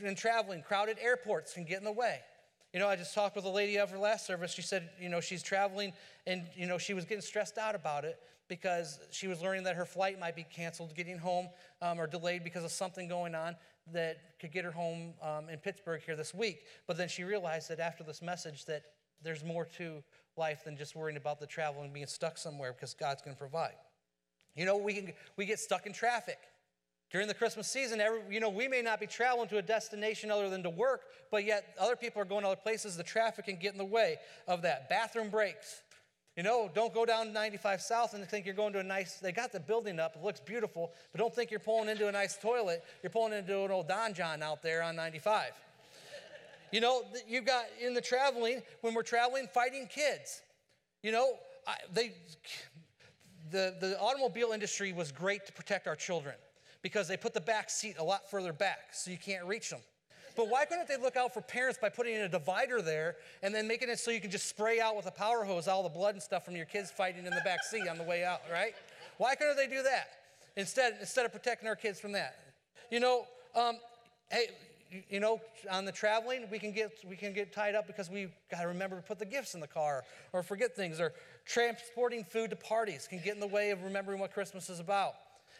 in 0.00 0.16
traveling, 0.16 0.62
crowded 0.62 0.98
airports 1.00 1.54
can 1.54 1.64
get 1.64 1.78
in 1.78 1.84
the 1.84 1.92
way. 1.92 2.18
You 2.74 2.80
know, 2.80 2.88
I 2.88 2.96
just 2.96 3.14
talked 3.14 3.36
with 3.36 3.44
a 3.44 3.50
lady 3.50 3.78
after 3.78 3.96
last 3.96 4.26
service. 4.26 4.52
She 4.52 4.62
said, 4.62 4.90
you 5.00 5.08
know, 5.08 5.20
she's 5.20 5.42
traveling 5.42 5.92
and, 6.26 6.42
you 6.54 6.66
know, 6.66 6.76
she 6.76 6.92
was 6.92 7.04
getting 7.04 7.22
stressed 7.22 7.56
out 7.56 7.74
about 7.74 8.04
it 8.04 8.18
because 8.48 8.98
she 9.10 9.28
was 9.28 9.40
learning 9.40 9.62
that 9.64 9.76
her 9.76 9.84
flight 9.84 10.18
might 10.18 10.34
be 10.34 10.44
canceled 10.52 10.94
getting 10.94 11.18
home 11.18 11.48
um, 11.80 12.00
or 12.00 12.06
delayed 12.06 12.42
because 12.42 12.64
of 12.64 12.70
something 12.70 13.08
going 13.08 13.34
on 13.34 13.54
that 13.92 14.18
could 14.40 14.52
get 14.52 14.64
her 14.64 14.70
home 14.70 15.14
um, 15.22 15.48
in 15.48 15.58
Pittsburgh 15.58 16.02
here 16.04 16.16
this 16.16 16.34
week. 16.34 16.64
But 16.86 16.96
then 16.96 17.08
she 17.08 17.24
realized 17.24 17.70
that 17.70 17.80
after 17.80 18.04
this 18.04 18.20
message 18.20 18.64
that 18.66 18.82
there's 19.22 19.44
more 19.44 19.66
to 19.78 20.02
life 20.36 20.64
than 20.64 20.76
just 20.76 20.94
worrying 20.94 21.16
about 21.16 21.40
the 21.40 21.46
travel 21.46 21.82
and 21.82 21.92
being 21.92 22.06
stuck 22.06 22.38
somewhere 22.38 22.72
because 22.72 22.94
God's 22.94 23.22
going 23.22 23.34
to 23.34 23.40
provide. 23.40 23.74
You 24.54 24.64
know, 24.64 24.76
we, 24.76 24.94
can, 24.94 25.12
we 25.36 25.46
get 25.46 25.58
stuck 25.58 25.86
in 25.86 25.92
traffic. 25.92 26.38
During 27.10 27.26
the 27.26 27.34
Christmas 27.34 27.66
season, 27.68 28.00
every, 28.00 28.20
you 28.30 28.38
know, 28.38 28.50
we 28.50 28.68
may 28.68 28.82
not 28.82 29.00
be 29.00 29.06
traveling 29.06 29.48
to 29.48 29.58
a 29.58 29.62
destination 29.62 30.30
other 30.30 30.50
than 30.50 30.62
to 30.62 30.70
work, 30.70 31.02
but 31.30 31.44
yet 31.44 31.74
other 31.80 31.96
people 31.96 32.20
are 32.20 32.26
going 32.26 32.42
to 32.42 32.48
other 32.48 32.60
places. 32.60 32.96
The 32.96 33.02
traffic 33.02 33.46
can 33.46 33.56
get 33.56 33.72
in 33.72 33.78
the 33.78 33.84
way 33.84 34.16
of 34.46 34.62
that. 34.62 34.90
Bathroom 34.90 35.30
breaks. 35.30 35.82
You 36.36 36.42
know, 36.42 36.70
don't 36.72 36.94
go 36.94 37.04
down 37.04 37.32
95 37.32 37.80
South 37.80 38.14
and 38.14 38.24
think 38.24 38.46
you're 38.46 38.54
going 38.54 38.72
to 38.74 38.78
a 38.78 38.84
nice, 38.84 39.14
they 39.14 39.32
got 39.32 39.52
the 39.52 39.58
building 39.58 39.98
up, 39.98 40.14
it 40.14 40.22
looks 40.22 40.38
beautiful, 40.38 40.92
but 41.10 41.18
don't 41.18 41.34
think 41.34 41.50
you're 41.50 41.58
pulling 41.58 41.88
into 41.88 42.06
a 42.06 42.12
nice 42.12 42.36
toilet. 42.36 42.84
You're 43.02 43.10
pulling 43.10 43.32
into 43.32 43.64
an 43.64 43.70
old 43.70 43.88
Don 43.88 44.14
John 44.14 44.40
out 44.42 44.62
there 44.62 44.82
on 44.82 44.94
95. 44.94 45.50
You 46.70 46.80
know, 46.80 47.02
you've 47.26 47.46
got 47.46 47.64
in 47.80 47.94
the 47.94 48.00
traveling, 48.00 48.62
when 48.82 48.94
we're 48.94 49.02
traveling, 49.02 49.46
fighting 49.52 49.88
kids. 49.92 50.42
You 51.02 51.12
know, 51.12 51.34
I, 51.66 51.74
they, 51.92 52.12
the, 53.50 53.74
the 53.80 53.98
automobile 54.00 54.52
industry 54.52 54.92
was 54.92 55.12
great 55.12 55.46
to 55.46 55.52
protect 55.52 55.86
our 55.86 55.96
children 55.96 56.34
because 56.82 57.08
they 57.08 57.16
put 57.16 57.34
the 57.34 57.40
back 57.40 57.70
seat 57.70 57.96
a 57.98 58.04
lot 58.04 58.30
further 58.30 58.52
back 58.52 58.90
so 58.92 59.10
you 59.10 59.18
can't 59.18 59.44
reach 59.46 59.70
them. 59.70 59.80
But 60.36 60.48
why 60.48 60.66
couldn't 60.66 60.86
they 60.86 60.96
look 60.96 61.16
out 61.16 61.34
for 61.34 61.40
parents 61.40 61.80
by 61.82 61.88
putting 61.88 62.14
in 62.14 62.20
a 62.20 62.28
divider 62.28 62.80
there 62.80 63.16
and 63.42 63.52
then 63.52 63.66
making 63.66 63.88
it 63.88 63.98
so 63.98 64.12
you 64.12 64.20
can 64.20 64.30
just 64.30 64.48
spray 64.48 64.80
out 64.80 64.96
with 64.96 65.06
a 65.06 65.10
power 65.10 65.42
hose 65.44 65.66
all 65.66 65.82
the 65.82 65.88
blood 65.88 66.14
and 66.14 66.22
stuff 66.22 66.44
from 66.44 66.54
your 66.54 66.64
kids 66.64 66.92
fighting 66.92 67.26
in 67.26 67.34
the 67.34 67.40
back 67.44 67.64
seat 67.64 67.88
on 67.88 67.98
the 67.98 68.04
way 68.04 68.24
out, 68.24 68.42
right? 68.52 68.74
Why 69.16 69.34
couldn't 69.34 69.56
they 69.56 69.66
do 69.66 69.82
that 69.82 70.10
instead, 70.56 70.96
instead 71.00 71.26
of 71.26 71.32
protecting 71.32 71.68
our 71.68 71.74
kids 71.74 71.98
from 71.98 72.12
that? 72.12 72.36
You 72.88 73.00
know, 73.00 73.26
um, 73.56 73.78
hey, 74.30 74.50
you 75.08 75.20
know, 75.20 75.40
on 75.70 75.84
the 75.84 75.92
traveling, 75.92 76.46
we 76.50 76.58
can 76.58 76.72
get 76.72 76.92
we 77.08 77.16
can 77.16 77.32
get 77.32 77.52
tied 77.52 77.74
up 77.74 77.86
because 77.86 78.10
we 78.10 78.28
got 78.50 78.62
to 78.62 78.68
remember 78.68 78.96
to 78.96 79.02
put 79.02 79.18
the 79.18 79.26
gifts 79.26 79.54
in 79.54 79.60
the 79.60 79.66
car 79.66 80.04
or 80.32 80.42
forget 80.42 80.74
things. 80.74 81.00
Or 81.00 81.12
transporting 81.44 82.24
food 82.24 82.50
to 82.50 82.56
parties 82.56 83.06
can 83.08 83.20
get 83.22 83.34
in 83.34 83.40
the 83.40 83.46
way 83.46 83.70
of 83.70 83.82
remembering 83.82 84.18
what 84.18 84.32
Christmas 84.32 84.70
is 84.70 84.80
about. 84.80 85.14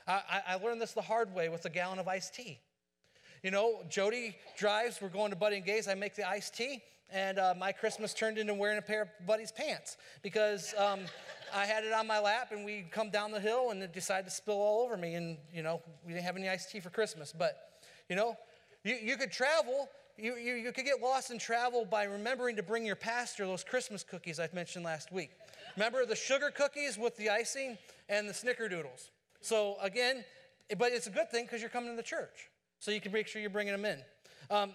I, 0.07 0.41
I 0.47 0.55
learned 0.57 0.81
this 0.81 0.93
the 0.93 1.03
hard 1.03 1.35
way 1.35 1.49
with 1.51 1.65
a 1.67 1.71
gallon 1.71 1.99
of 1.99 2.09
iced 2.09 2.35
tea. 2.35 2.59
You 3.43 3.51
know, 3.51 3.83
Jody 3.91 4.37
drives. 4.57 5.01
We're 5.01 5.09
going 5.09 5.31
to 5.31 5.37
Buddy 5.37 5.57
and 5.57 5.65
Gay's. 5.65 5.87
I 5.87 5.95
make 5.95 6.15
the 6.15 6.27
iced 6.29 6.57
tea, 6.57 6.83
and 7.13 7.39
uh, 7.39 7.55
my 7.57 7.73
Christmas 7.73 8.15
turned 8.15 8.39
into 8.39 8.55
wearing 8.55 8.79
a 8.79 8.83
pair 8.83 9.03
of 9.03 9.09
Buddy's 9.27 9.53
pants 9.53 9.97
because. 10.23 10.75
Um, 10.77 11.01
I 11.55 11.67
had 11.67 11.85
it 11.85 11.93
on 11.93 12.07
my 12.07 12.19
lap, 12.19 12.53
and 12.53 12.65
we 12.65 12.85
come 12.91 13.11
down 13.11 13.31
the 13.31 13.41
hill, 13.41 13.71
and 13.71 13.83
it 13.83 13.93
decided 13.93 14.25
to 14.27 14.31
spill 14.31 14.61
all 14.61 14.85
over 14.85 14.97
me. 14.97 15.15
And 15.15 15.39
you 15.53 15.63
know, 15.63 15.83
we 16.05 16.13
didn't 16.13 16.25
have 16.25 16.37
any 16.37 16.49
iced 16.49 16.71
tea 16.71 16.81
for 16.81 16.91
Christmas. 16.91 17.33
But 17.37 17.81
you 18.09 18.17
know, 18.17 18.37
you, 18.85 18.95
you 18.95 19.17
could 19.17 19.33
travel, 19.33 19.89
you, 20.17 20.35
you, 20.37 20.55
you 20.55 20.73
could 20.73 20.85
get 20.85 21.01
lost 21.01 21.31
in 21.31 21.39
travel 21.39 21.85
by 21.85 22.05
remembering 22.05 22.57
to 22.57 22.63
bring 22.63 22.85
your 22.85 22.97
pastor 22.97 23.47
those 23.47 23.65
Christmas 23.65 24.03
cookies 24.03 24.41
I 24.41 24.49
mentioned 24.53 24.85
last 24.85 25.13
week. 25.13 25.31
Remember 25.77 26.05
the 26.07 26.17
sugar 26.17 26.51
cookies 26.51 26.99
with 26.99 27.17
the 27.17 27.31
icing 27.31 27.79
and 28.09 28.29
the 28.29 28.33
snickerdoodles. 28.33 29.11
So, 29.41 29.77
again, 29.81 30.25
but 30.77 30.93
it's 30.93 31.07
a 31.07 31.11
good 31.11 31.31
thing 31.31 31.45
because 31.45 31.61
you're 31.61 31.71
coming 31.71 31.91
to 31.91 31.97
the 31.97 32.03
church. 32.03 32.51
So 32.81 32.91
you 32.91 33.01
can 33.01 33.13
make 33.13 33.27
sure 33.27 33.41
you're 33.41 33.51
bringing 33.51 33.73
them 33.73 33.85
in. 33.85 34.01
Um, 34.51 34.73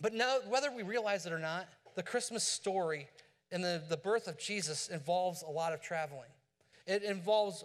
but 0.00 0.14
now, 0.14 0.38
whether 0.48 0.70
we 0.70 0.82
realize 0.82 1.26
it 1.26 1.32
or 1.32 1.38
not, 1.38 1.68
the 1.94 2.02
Christmas 2.02 2.44
story 2.44 3.08
and 3.50 3.64
the, 3.64 3.82
the 3.88 3.96
birth 3.96 4.28
of 4.28 4.38
Jesus 4.38 4.88
involves 4.88 5.42
a 5.42 5.50
lot 5.50 5.72
of 5.72 5.80
traveling. 5.80 6.28
It 6.86 7.02
involves 7.02 7.64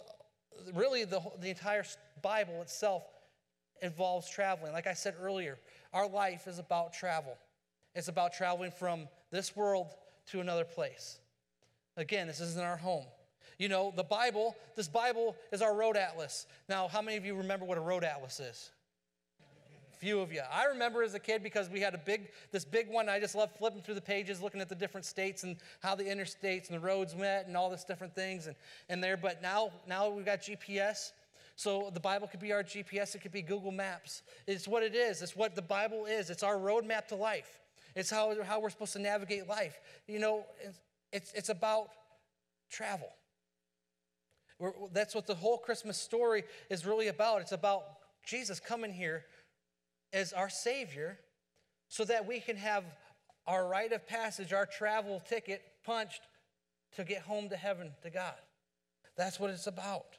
really 0.74 1.06
the, 1.06 1.22
the 1.40 1.50
entire 1.50 1.84
Bible 2.22 2.62
itself 2.62 3.04
involves 3.84 4.28
traveling. 4.30 4.74
Like 4.74 4.88
I 4.88 4.94
said 4.94 5.14
earlier, 5.22 5.60
our 5.94 6.08
life 6.08 6.48
is 6.48 6.58
about 6.58 6.94
travel. 6.94 7.38
It's 7.94 8.08
about 8.08 8.34
traveling 8.34 8.72
from 8.72 9.08
this 9.30 9.56
world 9.56 9.88
to 10.32 10.40
another 10.40 10.66
place. 10.66 11.20
Again, 11.98 12.26
this 12.26 12.40
isn't 12.40 12.64
our 12.64 12.78
home. 12.78 13.06
You 13.60 13.70
know, 13.70 13.94
the 13.96 14.04
Bible, 14.04 14.56
this 14.76 14.88
Bible 14.88 15.36
is 15.52 15.62
our 15.62 15.76
road 15.76 15.96
atlas. 15.96 16.48
Now, 16.68 16.88
how 16.88 17.04
many 17.04 17.18
of 17.18 17.26
you 17.26 17.36
remember 17.36 17.66
what 17.66 17.78
a 17.78 17.82
road 17.82 18.04
atlas 18.04 18.40
is? 18.40 18.72
few 20.04 20.20
of 20.20 20.34
you. 20.34 20.42
I 20.52 20.66
remember 20.66 21.02
as 21.02 21.14
a 21.14 21.20
kid 21.20 21.42
because 21.42 21.70
we 21.70 21.80
had 21.80 21.94
a 21.94 21.98
big, 21.98 22.28
this 22.52 22.66
big 22.66 22.90
one. 22.90 23.08
I 23.08 23.22
just 23.22 23.36
loved 23.36 23.56
flipping 23.56 23.82
through 23.82 23.96
the 23.96 24.02
pages, 24.02 24.42
looking 24.42 24.60
at 24.60 24.68
the 24.68 24.76
different 24.76 25.06
states 25.06 25.44
and 25.44 25.56
how 25.80 25.96
the 25.96 26.04
interstates 26.04 26.68
and 26.68 26.76
the 26.76 26.82
roads 26.82 27.16
met 27.16 27.48
and 27.48 27.56
all 27.56 27.70
this 27.70 27.86
different 27.86 28.14
things 28.14 28.48
and, 28.48 28.56
and 28.90 29.02
there. 29.02 29.16
But 29.16 29.42
now, 29.42 29.72
now 29.88 30.10
we've 30.10 30.26
got 30.26 30.42
GPS. 30.42 31.14
So 31.64 31.90
the 31.94 32.00
Bible 32.02 32.28
could 32.28 32.42
be 32.42 32.52
our 32.52 32.62
GPS, 32.62 33.16
it 33.16 33.22
could 33.22 33.32
be 33.32 33.42
Google 33.42 33.72
Maps. 33.72 34.22
It's 34.48 34.68
what 34.68 34.84
it 34.84 34.96
is, 34.96 35.22
it's 35.22 35.34
what 35.34 35.56
the 35.56 35.62
Bible 35.62 36.06
is. 36.06 36.30
It's 36.30 36.44
our 36.44 36.58
roadmap 36.58 37.08
to 37.08 37.16
life, 37.16 37.62
it's 37.96 38.10
how, 38.10 38.36
how 38.44 38.60
we're 38.60 38.70
supposed 38.70 38.92
to 38.94 39.00
navigate 39.00 39.48
life. 39.48 39.80
You 40.06 40.20
know, 40.20 40.46
it's, 41.14 41.32
it's 41.32 41.48
about 41.48 41.88
travel. 42.70 43.08
We're, 44.60 44.74
that's 44.92 45.16
what 45.16 45.26
the 45.26 45.36
whole 45.36 45.58
Christmas 45.58 45.98
story 45.98 46.44
is 46.70 46.86
really 46.86 47.08
about. 47.08 47.40
It's 47.40 47.54
about 47.54 47.84
Jesus 48.26 48.60
coming 48.60 48.92
here 48.92 49.24
as 50.12 50.34
our 50.34 50.50
Savior 50.50 51.18
so 51.88 52.04
that 52.04 52.28
we 52.28 52.42
can 52.42 52.58
have 52.58 52.84
our 53.48 53.66
rite 53.70 53.94
of 53.94 54.06
passage, 54.06 54.52
our 54.52 54.66
travel 54.66 55.22
ticket 55.30 55.62
punched 55.86 56.24
to 56.98 57.06
get 57.06 57.22
home 57.22 57.48
to 57.48 57.56
heaven 57.56 57.92
to 58.02 58.10
God. 58.10 58.36
That's 59.16 59.40
what 59.40 59.50
it's 59.50 59.68
about. 59.68 60.18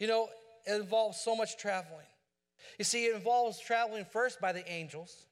You 0.00 0.08
know, 0.08 0.28
it 0.66 0.80
involves 0.80 1.20
so 1.20 1.36
much 1.36 1.56
traveling. 1.56 2.06
You 2.78 2.84
see, 2.84 3.06
it 3.06 3.14
involves 3.14 3.58
traveling 3.58 4.04
first 4.04 4.40
by 4.40 4.52
the 4.52 4.68
angels. 4.70 5.26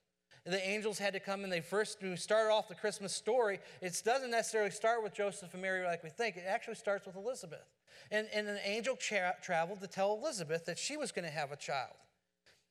The 0.47 0.67
angels 0.67 0.99
had 0.99 1.15
to 1.15 1.21
come 1.21 1.43
and 1.43 1.53
they 1.53 1.63
first 1.63 1.99
started 2.17 2.53
off 2.53 2.69
the 2.69 2.75
Christmas 2.75 3.15
story. 3.15 3.61
It 3.81 4.01
doesn't 4.05 4.31
necessarily 4.31 4.71
start 4.71 5.03
with 5.03 5.15
Joseph 5.15 5.55
and 5.55 5.63
Mary 5.63 5.85
like 5.85 6.05
we 6.05 6.11
think. 6.11 6.37
It 6.37 6.45
actually 6.47 6.75
starts 6.75 7.07
with 7.07 7.17
Elizabeth. 7.17 7.65
And, 8.11 8.29
and 8.35 8.47
an 8.47 8.59
angel 8.65 8.97
tra- 8.97 9.37
traveled 9.43 9.81
to 9.81 9.87
tell 9.87 10.19
Elizabeth 10.21 10.67
that 10.67 10.79
she 10.79 10.99
was 10.99 11.13
going 11.13 11.25
to 11.25 11.31
have 11.31 11.51
a 11.51 11.57
child. 11.57 11.95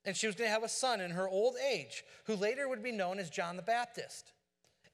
And 0.05 0.15
she 0.15 0.27
was 0.27 0.35
going 0.35 0.47
to 0.49 0.53
have 0.53 0.63
a 0.63 0.69
son 0.69 1.01
in 1.01 1.11
her 1.11 1.27
old 1.27 1.55
age, 1.57 2.03
who 2.25 2.35
later 2.35 2.67
would 2.67 2.83
be 2.83 2.91
known 2.91 3.17
as 3.19 3.29
John 3.29 3.55
the 3.55 3.63
Baptist. 3.63 4.33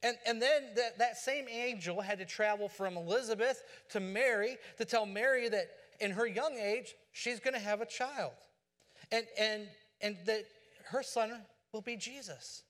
And, 0.02 0.16
and 0.26 0.40
then 0.40 0.70
that, 0.76 0.98
that 0.98 1.18
same 1.18 1.46
angel 1.48 2.00
had 2.00 2.18
to 2.20 2.24
travel 2.24 2.68
from 2.68 2.96
Elizabeth 2.96 3.62
to 3.90 4.00
Mary 4.00 4.56
to 4.78 4.84
tell 4.86 5.04
Mary 5.04 5.48
that 5.50 5.68
in 6.00 6.12
her 6.12 6.26
young 6.26 6.54
age, 6.54 6.94
she's 7.12 7.40
going 7.40 7.54
to 7.54 7.60
have 7.60 7.80
a 7.80 7.86
child. 7.86 8.32
And, 9.12 9.26
and, 9.38 9.68
and 10.00 10.16
that 10.26 10.44
her 10.90 11.02
son 11.02 11.32
will 11.72 11.80
be 11.80 11.96
Jesus. 11.96 12.62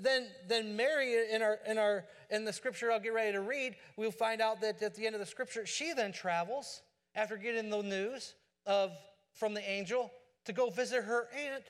Then, 0.00 0.26
then 0.48 0.76
Mary, 0.76 1.32
in, 1.32 1.42
our, 1.42 1.58
in, 1.66 1.78
our, 1.78 2.04
in 2.30 2.44
the 2.44 2.52
scripture 2.52 2.90
I'll 2.90 3.00
get 3.00 3.14
ready 3.14 3.32
to 3.32 3.40
read, 3.40 3.76
we'll 3.96 4.10
find 4.10 4.40
out 4.40 4.60
that 4.62 4.82
at 4.82 4.94
the 4.94 5.06
end 5.06 5.14
of 5.14 5.20
the 5.20 5.26
scripture, 5.26 5.64
she 5.64 5.92
then 5.92 6.12
travels 6.12 6.82
after 7.14 7.36
getting 7.36 7.70
the 7.70 7.82
news 7.82 8.34
of, 8.66 8.90
from 9.32 9.54
the 9.54 9.68
angel 9.68 10.10
to 10.44 10.52
go 10.52 10.70
visit 10.70 11.04
her 11.04 11.28
aunt 11.36 11.64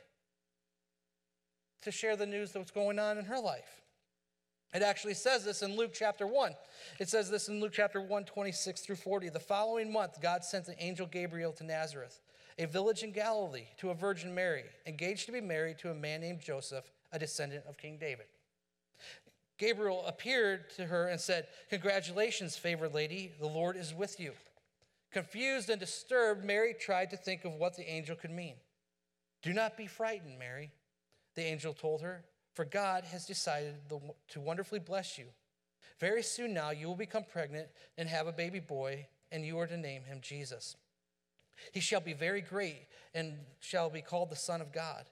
to 1.82 1.90
share 1.90 2.16
the 2.16 2.26
news 2.26 2.52
that 2.52 2.58
was 2.58 2.70
going 2.70 2.98
on 2.98 3.18
in 3.18 3.24
her 3.24 3.38
life. 3.38 3.79
It 4.72 4.82
actually 4.82 5.14
says 5.14 5.44
this 5.44 5.62
in 5.62 5.76
Luke 5.76 5.90
chapter 5.92 6.26
1. 6.26 6.54
It 7.00 7.08
says 7.08 7.28
this 7.28 7.48
in 7.48 7.60
Luke 7.60 7.72
chapter 7.72 8.00
1, 8.00 8.24
26 8.24 8.80
through 8.82 8.96
40. 8.96 9.28
The 9.30 9.40
following 9.40 9.92
month, 9.92 10.20
God 10.20 10.44
sent 10.44 10.66
the 10.66 10.80
angel 10.82 11.06
Gabriel 11.06 11.52
to 11.54 11.64
Nazareth, 11.64 12.20
a 12.56 12.66
village 12.66 13.02
in 13.02 13.10
Galilee, 13.10 13.66
to 13.78 13.90
a 13.90 13.94
virgin 13.94 14.32
Mary, 14.32 14.64
engaged 14.86 15.26
to 15.26 15.32
be 15.32 15.40
married 15.40 15.78
to 15.78 15.90
a 15.90 15.94
man 15.94 16.20
named 16.20 16.40
Joseph, 16.40 16.84
a 17.10 17.18
descendant 17.18 17.64
of 17.68 17.78
King 17.78 17.98
David. 17.98 18.26
Gabriel 19.58 20.04
appeared 20.06 20.70
to 20.76 20.86
her 20.86 21.08
and 21.08 21.20
said, 21.20 21.48
Congratulations, 21.68 22.56
favored 22.56 22.94
lady, 22.94 23.32
the 23.40 23.48
Lord 23.48 23.76
is 23.76 23.92
with 23.92 24.20
you. 24.20 24.32
Confused 25.10 25.68
and 25.68 25.80
disturbed, 25.80 26.44
Mary 26.44 26.74
tried 26.78 27.10
to 27.10 27.16
think 27.16 27.44
of 27.44 27.54
what 27.54 27.76
the 27.76 27.90
angel 27.90 28.14
could 28.14 28.30
mean. 28.30 28.54
Do 29.42 29.52
not 29.52 29.76
be 29.76 29.88
frightened, 29.88 30.38
Mary, 30.38 30.70
the 31.34 31.42
angel 31.42 31.74
told 31.74 32.02
her 32.02 32.24
for 32.54 32.64
God 32.64 33.04
has 33.04 33.26
decided 33.26 33.74
to 34.28 34.40
wonderfully 34.40 34.80
bless 34.80 35.18
you. 35.18 35.26
Very 35.98 36.22
soon 36.22 36.54
now, 36.54 36.70
you 36.70 36.86
will 36.86 36.96
become 36.96 37.24
pregnant 37.24 37.68
and 37.98 38.08
have 38.08 38.26
a 38.26 38.32
baby 38.32 38.60
boy, 38.60 39.06
and 39.30 39.44
you 39.44 39.58
are 39.58 39.66
to 39.66 39.76
name 39.76 40.02
him 40.04 40.20
Jesus. 40.22 40.76
He 41.72 41.80
shall 41.80 42.00
be 42.00 42.14
very 42.14 42.40
great 42.40 42.86
and 43.14 43.34
shall 43.60 43.90
be 43.90 44.00
called 44.00 44.30
the 44.30 44.36
Son 44.36 44.60
of 44.60 44.72
God. 44.72 45.04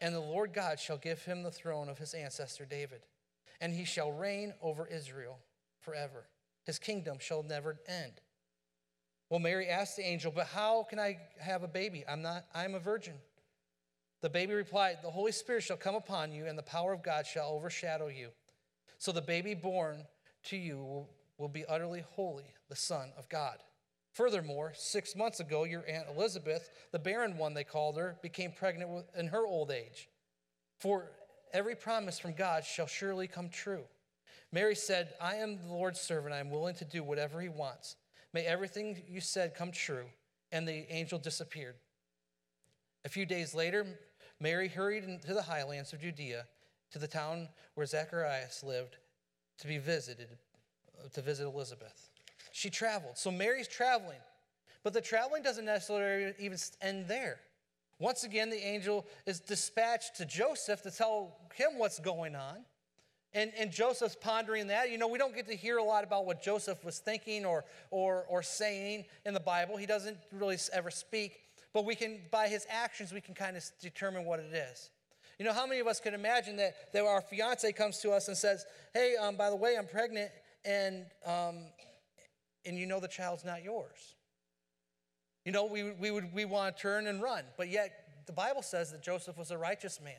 And 0.00 0.14
the 0.14 0.20
Lord 0.20 0.52
God 0.52 0.80
shall 0.80 0.96
give 0.96 1.22
him 1.22 1.42
the 1.42 1.50
throne 1.50 1.88
of 1.88 1.98
his 1.98 2.14
ancestor 2.14 2.64
David, 2.64 3.02
and 3.60 3.72
he 3.72 3.84
shall 3.84 4.12
reign 4.12 4.54
over 4.62 4.86
Israel 4.86 5.38
forever. 5.80 6.26
His 6.64 6.78
kingdom 6.78 7.18
shall 7.20 7.42
never 7.42 7.78
end. 7.86 8.12
Well, 9.30 9.40
Mary 9.40 9.68
asked 9.68 9.96
the 9.96 10.06
angel, 10.06 10.32
But 10.34 10.46
how 10.46 10.84
can 10.84 10.98
I 10.98 11.18
have 11.40 11.62
a 11.62 11.68
baby? 11.68 12.04
I'm 12.08 12.22
not, 12.22 12.44
I'm 12.54 12.74
a 12.74 12.78
virgin. 12.78 13.14
The 14.26 14.30
baby 14.30 14.54
replied, 14.54 14.98
The 15.04 15.10
Holy 15.12 15.30
Spirit 15.30 15.62
shall 15.62 15.76
come 15.76 15.94
upon 15.94 16.32
you, 16.32 16.46
and 16.46 16.58
the 16.58 16.62
power 16.64 16.92
of 16.92 17.04
God 17.04 17.24
shall 17.24 17.50
overshadow 17.50 18.08
you. 18.08 18.30
So 18.98 19.12
the 19.12 19.22
baby 19.22 19.54
born 19.54 20.02
to 20.46 20.56
you 20.56 20.78
will, 20.78 21.08
will 21.38 21.48
be 21.48 21.64
utterly 21.64 22.02
holy, 22.16 22.52
the 22.68 22.74
Son 22.74 23.12
of 23.16 23.28
God. 23.28 23.58
Furthermore, 24.14 24.72
six 24.74 25.14
months 25.14 25.38
ago, 25.38 25.62
your 25.62 25.84
Aunt 25.88 26.08
Elizabeth, 26.12 26.70
the 26.90 26.98
barren 26.98 27.38
one 27.38 27.54
they 27.54 27.62
called 27.62 27.96
her, 27.98 28.16
became 28.20 28.50
pregnant 28.50 29.04
in 29.16 29.28
her 29.28 29.46
old 29.46 29.70
age. 29.70 30.08
For 30.80 31.12
every 31.52 31.76
promise 31.76 32.18
from 32.18 32.32
God 32.32 32.64
shall 32.64 32.88
surely 32.88 33.28
come 33.28 33.48
true. 33.48 33.84
Mary 34.50 34.74
said, 34.74 35.10
I 35.20 35.36
am 35.36 35.56
the 35.56 35.72
Lord's 35.72 36.00
servant. 36.00 36.34
I 36.34 36.40
am 36.40 36.50
willing 36.50 36.74
to 36.74 36.84
do 36.84 37.04
whatever 37.04 37.40
he 37.40 37.48
wants. 37.48 37.94
May 38.32 38.44
everything 38.44 39.00
you 39.08 39.20
said 39.20 39.54
come 39.54 39.70
true. 39.70 40.06
And 40.50 40.66
the 40.66 40.92
angel 40.92 41.20
disappeared. 41.20 41.76
A 43.04 43.08
few 43.08 43.24
days 43.24 43.54
later, 43.54 43.86
Mary 44.40 44.68
hurried 44.68 45.04
into 45.04 45.34
the 45.34 45.42
highlands 45.42 45.92
of 45.92 46.00
Judea 46.00 46.44
to 46.92 46.98
the 46.98 47.08
town 47.08 47.48
where 47.74 47.86
Zacharias 47.86 48.62
lived 48.62 48.96
to 49.58 49.66
be 49.66 49.78
visited, 49.78 50.28
to 51.12 51.22
visit 51.22 51.46
Elizabeth. 51.46 52.10
She 52.52 52.70
traveled. 52.70 53.18
So 53.18 53.30
Mary's 53.30 53.68
traveling, 53.68 54.18
but 54.82 54.92
the 54.92 55.00
traveling 55.00 55.42
doesn't 55.42 55.64
necessarily 55.64 56.34
even 56.38 56.58
end 56.80 57.06
there. 57.08 57.40
Once 57.98 58.24
again, 58.24 58.50
the 58.50 58.66
angel 58.66 59.06
is 59.24 59.40
dispatched 59.40 60.16
to 60.16 60.26
Joseph 60.26 60.82
to 60.82 60.90
tell 60.90 61.38
him 61.54 61.78
what's 61.78 61.98
going 61.98 62.36
on. 62.36 62.64
And, 63.32 63.52
and 63.58 63.70
Joseph's 63.70 64.16
pondering 64.16 64.68
that. 64.68 64.90
You 64.90 64.98
know, 64.98 65.08
we 65.08 65.18
don't 65.18 65.34
get 65.34 65.46
to 65.48 65.56
hear 65.56 65.78
a 65.78 65.82
lot 65.82 66.04
about 66.04 66.24
what 66.24 66.42
Joseph 66.42 66.84
was 66.84 66.98
thinking 66.98 67.44
or, 67.44 67.64
or, 67.90 68.24
or 68.28 68.42
saying 68.42 69.04
in 69.24 69.34
the 69.34 69.40
Bible. 69.40 69.76
He 69.76 69.86
doesn't 69.86 70.16
really 70.32 70.56
ever 70.72 70.90
speak 70.90 71.40
but 71.76 71.84
we 71.84 71.94
can, 71.94 72.20
by 72.30 72.48
his 72.48 72.66
actions, 72.70 73.12
we 73.12 73.20
can 73.20 73.34
kind 73.34 73.54
of 73.54 73.62
determine 73.82 74.24
what 74.24 74.40
it 74.40 74.50
is. 74.50 74.88
You 75.38 75.44
know, 75.44 75.52
how 75.52 75.66
many 75.66 75.78
of 75.78 75.86
us 75.86 76.00
could 76.00 76.14
imagine 76.14 76.56
that, 76.56 76.90
that 76.94 77.04
our 77.04 77.20
fiance 77.20 77.70
comes 77.72 77.98
to 77.98 78.12
us 78.12 78.28
and 78.28 78.36
says, 78.36 78.64
Hey, 78.94 79.14
um, 79.20 79.36
by 79.36 79.50
the 79.50 79.56
way, 79.56 79.76
I'm 79.76 79.86
pregnant, 79.86 80.30
and, 80.64 81.04
um, 81.26 81.66
and 82.64 82.78
you 82.78 82.86
know 82.86 82.98
the 82.98 83.08
child's 83.08 83.44
not 83.44 83.62
yours? 83.62 84.14
You 85.44 85.52
know, 85.52 85.66
we, 85.66 85.90
we 85.92 86.10
would 86.10 86.32
we 86.32 86.46
want 86.46 86.74
to 86.74 86.80
turn 86.80 87.08
and 87.08 87.20
run, 87.20 87.44
but 87.58 87.68
yet 87.68 87.90
the 88.24 88.32
Bible 88.32 88.62
says 88.62 88.90
that 88.92 89.02
Joseph 89.02 89.36
was 89.36 89.50
a 89.50 89.58
righteous 89.58 90.00
man, 90.00 90.14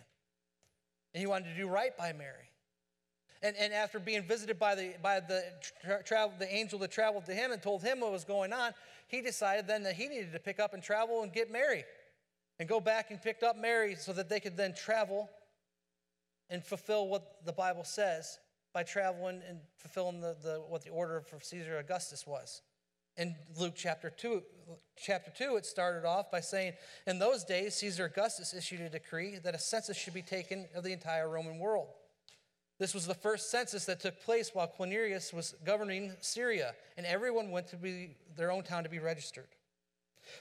and 1.16 1.20
he 1.20 1.26
wanted 1.26 1.46
to 1.46 1.56
do 1.56 1.68
right 1.68 1.98
by 1.98 2.14
Mary. 2.14 2.47
And, 3.44 3.56
and 3.58 3.74
after 3.74 4.00
being 4.00 4.24
visited 4.24 4.58
by 4.58 4.76
the, 4.76 4.94
by 5.02 5.20
the, 5.20 5.44
tra- 5.84 6.04
travel, 6.04 6.34
the 6.40 6.52
angel 6.52 6.80
that 6.80 6.92
traveled 6.92 7.26
to 7.26 7.34
him 7.34 7.52
and 7.52 7.62
told 7.62 7.84
him 7.84 8.00
what 8.00 8.12
was 8.12 8.24
going 8.24 8.52
on, 8.52 8.74
he 9.08 9.22
decided 9.22 9.68
then 9.68 9.84
that 9.84 9.96
he 9.96 10.08
needed 10.08 10.34
to 10.34 10.40
pick 10.40 10.60
up 10.60 10.74
and 10.74 10.82
travel 10.82 11.24
and 11.24 11.32
get 11.32 11.52
Mary 11.52 11.84
and 12.60 12.68
go 12.68 12.80
back 12.80 13.12
and 13.12 13.22
pick 13.22 13.44
up 13.44 13.58
Mary 13.58 13.96
so 13.96 14.12
that 14.14 14.30
they 14.30 14.40
could 14.40 14.58
then 14.58 14.74
travel 14.74 15.30
and 16.50 16.64
fulfill 16.64 17.08
what 17.08 17.46
the 17.46 17.54
Bible 17.54 17.84
says 17.84 18.40
by 18.74 18.84
traveling 18.84 19.42
and 19.48 19.60
fulfilling 19.78 20.22
the, 20.22 20.36
the, 20.42 20.62
what 20.68 20.84
the 20.84 20.90
order 20.90 21.22
for 21.22 21.40
Caesar 21.40 21.78
Augustus 21.78 22.26
was. 22.26 22.62
In 23.18 23.36
Luke 23.60 23.74
chapter 23.76 24.12
2, 24.12 24.44
chapter 24.96 25.32
2, 25.36 25.56
it 25.58 25.66
started 25.66 26.06
off 26.06 26.30
by 26.30 26.40
saying, 26.40 26.74
In 27.08 27.18
those 27.18 27.44
days, 27.44 27.74
Caesar 27.76 28.06
Augustus 28.06 28.54
issued 28.54 28.82
a 28.82 28.90
decree 28.90 29.40
that 29.44 29.56
a 29.56 29.60
census 29.60 29.98
should 29.98 30.14
be 30.14 30.22
taken 30.22 30.68
of 30.76 30.84
the 30.84 30.94
entire 30.94 31.28
Roman 31.28 31.58
world. 31.58 31.88
This 32.80 32.94
was 32.94 33.08
the 33.08 33.16
first 33.16 33.50
census 33.50 33.86
that 33.86 34.00
took 34.00 34.22
place 34.22 34.52
while 34.54 34.68
Quirinius 34.68 35.34
was 35.34 35.56
governing 35.66 36.14
Syria, 36.22 36.76
and 36.96 37.06
everyone 37.06 37.50
went 37.50 37.68
to 37.70 37.76
be 37.76 38.16
their 38.36 38.52
own 38.52 38.64
town 38.64 38.84
to 38.84 38.90
be 38.90 39.00
registered. 39.00 39.48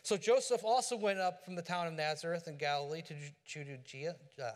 So 0.02 0.16
Joseph 0.16 0.64
also 0.64 0.96
went 0.96 1.18
up 1.18 1.44
from 1.44 1.54
the 1.54 1.62
town 1.62 1.86
of 1.86 1.94
Nazareth 1.94 2.48
in 2.48 2.58
Galilee 2.58 3.02
to 3.02 3.14
Judea, 3.46 4.16
uh, 4.42 4.50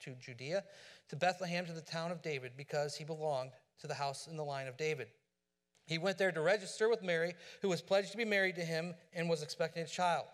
to 0.00 0.14
Judea, 0.14 0.64
to 1.08 1.16
Bethlehem, 1.16 1.66
to 1.66 1.72
the 1.72 1.80
town 1.80 2.10
of 2.10 2.22
David, 2.22 2.52
because 2.56 2.96
he 2.96 3.04
belonged 3.04 3.50
to 3.80 3.86
the 3.86 3.94
house 3.94 4.26
in 4.26 4.36
the 4.36 4.44
line 4.44 4.66
of 4.66 4.76
David. 4.76 5.08
He 5.86 5.98
went 5.98 6.18
there 6.18 6.32
to 6.32 6.40
register 6.40 6.88
with 6.88 7.02
Mary, 7.02 7.34
who 7.60 7.68
was 7.68 7.82
pledged 7.82 8.12
to 8.12 8.16
be 8.18 8.24
married 8.24 8.56
to 8.56 8.64
him 8.64 8.94
and 9.14 9.28
was 9.28 9.42
expecting 9.42 9.82
a 9.82 9.86
child. 9.86 10.26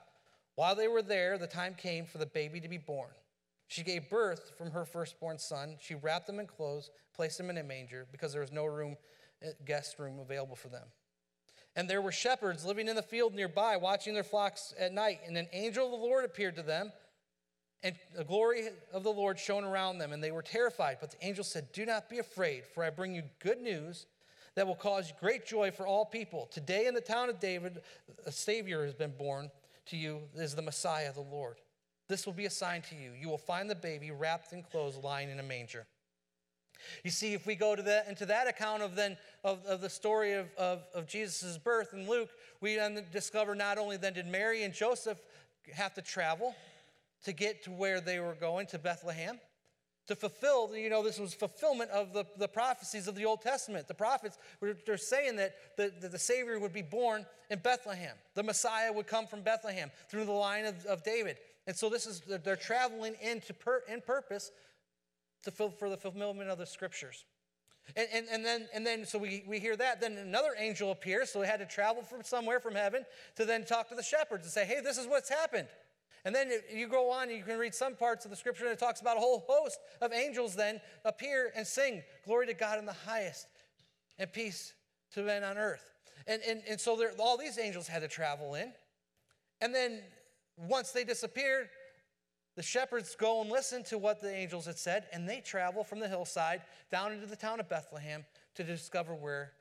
While 0.57 0.75
they 0.75 0.89
were 0.89 1.03
there, 1.03 1.39
the 1.39 1.47
time 1.47 1.75
came 1.75 2.07
for 2.07 2.19
the 2.19 2.27
baby 2.27 2.61
to 2.61 2.69
be 2.69 2.79
born. 2.79 3.11
She 3.67 3.83
gave 3.83 4.11
birth 4.11 4.53
from 4.57 4.71
her 4.73 4.85
firstborn 4.85 5.39
son. 5.39 5.77
She 5.81 5.95
wrapped 5.95 6.29
him 6.29 6.39
in 6.39 6.47
clothes, 6.47 6.91
placed 7.15 7.41
him 7.41 7.51
in 7.51 7.59
a 7.59 7.63
manger 7.63 8.07
because 8.13 8.33
there 8.33 8.41
was 8.41 8.53
no 8.53 8.67
room, 8.67 8.97
eh, 9.43 9.53
guest 9.65 9.99
room 9.99 10.19
available 10.19 10.57
for 10.57 10.69
them. 10.69 10.87
And 11.77 11.89
there 11.89 12.03
were 12.03 12.13
shepherds 12.13 12.65
living 12.65 12.89
in 12.89 12.95
the 12.95 13.03
field 13.03 13.35
nearby, 13.35 13.77
watching 13.77 14.15
their 14.15 14.23
flocks 14.23 14.75
at 14.79 14.93
night. 14.93 15.21
And 15.27 15.37
an 15.37 15.49
angel 15.53 15.87
of 15.87 15.91
the 15.91 16.07
Lord 16.07 16.25
appeared 16.25 16.57
to 16.57 16.63
them, 16.63 16.93
and 17.83 17.97
the 18.17 18.25
glory 18.25 18.69
of 18.93 19.03
the 19.03 19.13
Lord 19.13 19.39
shone 19.39 19.65
around 19.65 19.99
them, 19.99 20.13
and 20.13 20.23
they 20.23 20.31
were 20.31 20.43
terrified. 20.43 20.99
But 21.01 21.11
the 21.11 21.27
angel 21.27 21.45
said, 21.45 21.73
Do 21.73 21.85
not 21.85 22.09
be 22.09 22.19
afraid, 22.19 22.65
for 22.65 22.85
I 22.85 22.91
bring 22.91 23.15
you 23.15 23.25
good 23.41 23.61
news 23.61 24.07
that 24.55 24.67
will 24.67 24.77
cause 24.77 25.13
great 25.21 25.47
joy 25.47 25.71
for 25.71 25.87
all 25.87 26.05
people. 26.05 26.49
Today 26.51 26.87
in 26.87 26.95
the 26.95 27.01
town 27.01 27.29
of 27.29 27.41
David, 27.41 27.83
a 28.25 28.33
Savior 28.33 28.85
has 28.85 28.95
been 28.95 29.13
born 29.19 29.51
to 29.87 29.97
you, 29.97 30.21
is 30.37 30.55
the 30.55 30.63
Messiah, 30.63 31.13
the 31.13 31.21
Lord. 31.21 31.57
This 32.09 32.27
will 32.27 32.33
be 32.33 32.45
a 32.45 32.51
sign 32.51 32.83
to 32.83 32.95
you. 32.95 33.13
You 33.19 33.29
will 33.29 33.39
find 33.39 33.69
the 33.69 33.75
baby 33.75 34.11
wrapped 34.11 34.53
in 34.53 34.63
clothes 34.63 34.97
lying 35.03 35.31
in 35.31 35.39
a 35.39 35.43
manger. 35.43 35.87
You 37.03 37.11
see, 37.11 37.33
if 37.33 37.47
we 37.47 37.55
go 37.55 37.75
to 37.75 37.83
that, 37.83 38.09
into 38.09 38.27
that 38.27 38.47
account 38.47 38.83
of 38.83 38.95
then 38.95 39.17
of, 39.43 39.65
of 39.67 39.81
the 39.81 39.89
story 39.89 40.35
of, 40.35 40.49
of, 40.59 40.83
of 40.95 41.07
Jesus' 41.07 41.57
birth 41.57 41.95
in 41.95 42.09
Luke, 42.09 42.31
we 42.61 42.77
then 42.77 43.03
discover 43.13 43.55
not 43.55 43.79
only 43.79 43.97
then 43.97 44.13
did 44.13 44.27
Mary 44.27 44.65
and 44.65 44.75
Joseph 44.75 45.19
have 45.73 45.95
to 45.95 46.03
travel 46.03 46.55
to 47.25 47.33
get 47.33 47.65
to 47.65 47.71
where 47.71 48.01
they 48.01 48.21
were 48.21 48.35
going, 48.35 48.67
to 48.67 48.79
Bethlehem, 48.79 49.41
to 50.07 50.15
fulfill, 50.15 50.77
you 50.77 50.91
know, 50.91 51.03
this 51.03 51.19
was 51.19 51.33
fulfillment 51.33 51.91
of 51.91 52.13
the, 52.13 52.27
the 52.37 52.49
prophecies 52.49 53.09
of 53.09 53.15
the 53.15 53.25
Old 53.25 53.41
Testament. 53.41 53.89
The 53.89 53.95
prophets 53.95 54.37
were 54.61 54.97
saying 54.99 55.37
that 55.37 55.55
the, 55.79 55.91
that 56.01 56.13
the 56.13 56.19
Savior 56.19 56.59
would 56.59 56.75
be 56.75 56.83
born 56.83 57.25
in 57.49 57.61
Bethlehem. 57.61 58.15
The 58.35 58.43
Messiah 58.43 58.93
would 58.93 59.07
come 59.07 59.27
from 59.27 59.41
Bethlehem 59.41 59.91
through 60.11 60.27
the 60.27 60.33
line 60.33 60.67
of, 60.67 60.85
of 60.85 61.03
David. 61.03 61.39
And 61.67 61.75
so 61.77 61.89
this 61.89 62.07
is, 62.07 62.23
they're 62.43 62.57
traveling 62.57 63.17
into 63.23 63.55
per, 63.55 63.83
in 63.89 64.01
purpose 64.01 64.51
to 65.45 65.51
fill, 65.51 65.71
for 65.71 65.89
the 65.89 65.97
fulfillment 65.97 66.51
of 66.51 66.59
the 66.59 66.67
scriptures. 66.67 67.25
And, 67.97 68.09
and, 68.13 68.27
and, 68.33 68.45
then, 68.45 68.69
and 68.75 68.87
then, 68.87 69.05
so 69.05 69.19
we, 69.19 69.45
we 69.47 69.59
hear 69.59 69.77
that. 69.77 70.01
Then 70.01 70.17
another 70.17 70.55
angel 70.59 70.91
appears, 70.91 71.31
so 71.31 71.41
they 71.41 71.47
had 71.47 71.61
to 71.61 71.67
travel 71.67 72.03
from 72.03 72.23
somewhere 72.23 72.61
from 72.61 72.75
heaven 72.75 73.05
to 73.37 73.45
then 73.45 73.65
talk 73.65 73.89
to 73.91 73.95
the 73.95 74.03
shepherds 74.03 74.45
and 74.45 74.53
say, 74.53 74.65
hey, 74.65 74.81
this 74.83 74.99
is 74.99 75.07
what's 75.07 75.29
happened. 75.29 75.69
And 76.25 76.35
then 76.35 76.51
you 76.73 76.89
go 76.89 77.11
on, 77.11 77.29
you 77.29 77.43
can 77.43 77.59
read 77.59 77.75
some 77.75 77.95
parts 77.95 78.25
of 78.25 78.31
the 78.31 78.37
scripture, 78.37 78.65
and 78.65 78.73
it 78.73 78.79
talks 78.79 79.03
about 79.03 79.19
a 79.19 79.21
whole 79.21 79.45
host 79.47 79.79
of 80.01 80.13
angels 80.13 80.57
then 80.57 80.81
appear 81.05 81.53
and 81.55 81.67
sing, 81.67 82.03
Glory 82.25 82.47
to 82.47 82.55
God 82.55 82.79
in 82.79 82.87
the 82.87 82.95
highest, 82.95 83.47
and 84.19 84.33
peace 84.33 84.73
to 85.13 85.23
men 85.23 85.45
on 85.45 85.59
earth. 85.59 85.93
And, 86.27 86.41
and, 86.49 86.63
and 86.67 86.81
so 86.81 86.97
there, 86.97 87.13
all 87.19 87.37
these 87.37 87.59
angels 87.59 87.87
had 87.87 88.01
to 88.01 88.09
travel 88.09 88.55
in. 88.55 88.73
And 89.61 89.75
then 89.75 90.01
once 90.57 90.93
they 90.93 91.05
disappeared, 91.05 91.69
the 92.57 92.63
shepherds 92.63 93.17
go 93.17 93.41
and 93.41 93.51
listen 93.51 93.83
to 93.85 93.99
what 93.99 94.21
the 94.21 94.33
angels 94.33 94.67
had 94.67 94.79
said, 94.79 95.07
and 95.13 95.29
they 95.29 95.41
travel 95.41 95.83
from 95.83 95.99
the 95.99 96.09
hillside 96.09 96.63
down 96.91 97.13
into 97.13 97.27
the 97.27 97.37
town 97.37 97.59
of 97.59 97.69
Bethlehem 97.69 98.25
to 98.55 98.63
discover 98.63 99.15
where 99.15 99.53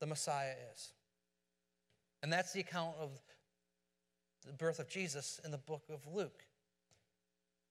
the 0.00 0.06
Messiah 0.06 0.54
is. 0.74 0.92
And 2.22 2.32
that's 2.32 2.52
the 2.52 2.60
account 2.60 2.96
of 3.00 3.10
the 4.46 4.52
birth 4.52 4.78
of 4.78 4.88
Jesus 4.88 5.40
in 5.44 5.50
the 5.50 5.58
book 5.58 5.84
of 5.92 6.06
Luke. 6.12 6.44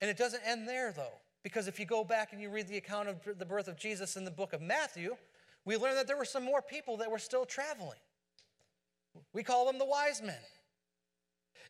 And 0.01 0.09
it 0.09 0.17
doesn't 0.17 0.41
end 0.45 0.67
there, 0.67 0.91
though. 0.91 1.19
Because 1.43 1.67
if 1.67 1.79
you 1.79 1.85
go 1.85 2.03
back 2.03 2.33
and 2.33 2.41
you 2.41 2.49
read 2.49 2.67
the 2.67 2.77
account 2.77 3.07
of 3.07 3.37
the 3.37 3.45
birth 3.45 3.67
of 3.67 3.77
Jesus 3.77 4.17
in 4.17 4.25
the 4.25 4.31
book 4.31 4.53
of 4.53 4.61
Matthew, 4.61 5.15
we 5.63 5.77
learn 5.77 5.95
that 5.95 6.07
there 6.07 6.17
were 6.17 6.25
some 6.25 6.43
more 6.43 6.61
people 6.61 6.97
that 6.97 7.11
were 7.11 7.19
still 7.19 7.45
traveling. 7.45 7.99
We 9.31 9.43
call 9.43 9.65
them 9.67 9.77
the 9.77 9.85
wise 9.85 10.21
men. 10.21 10.35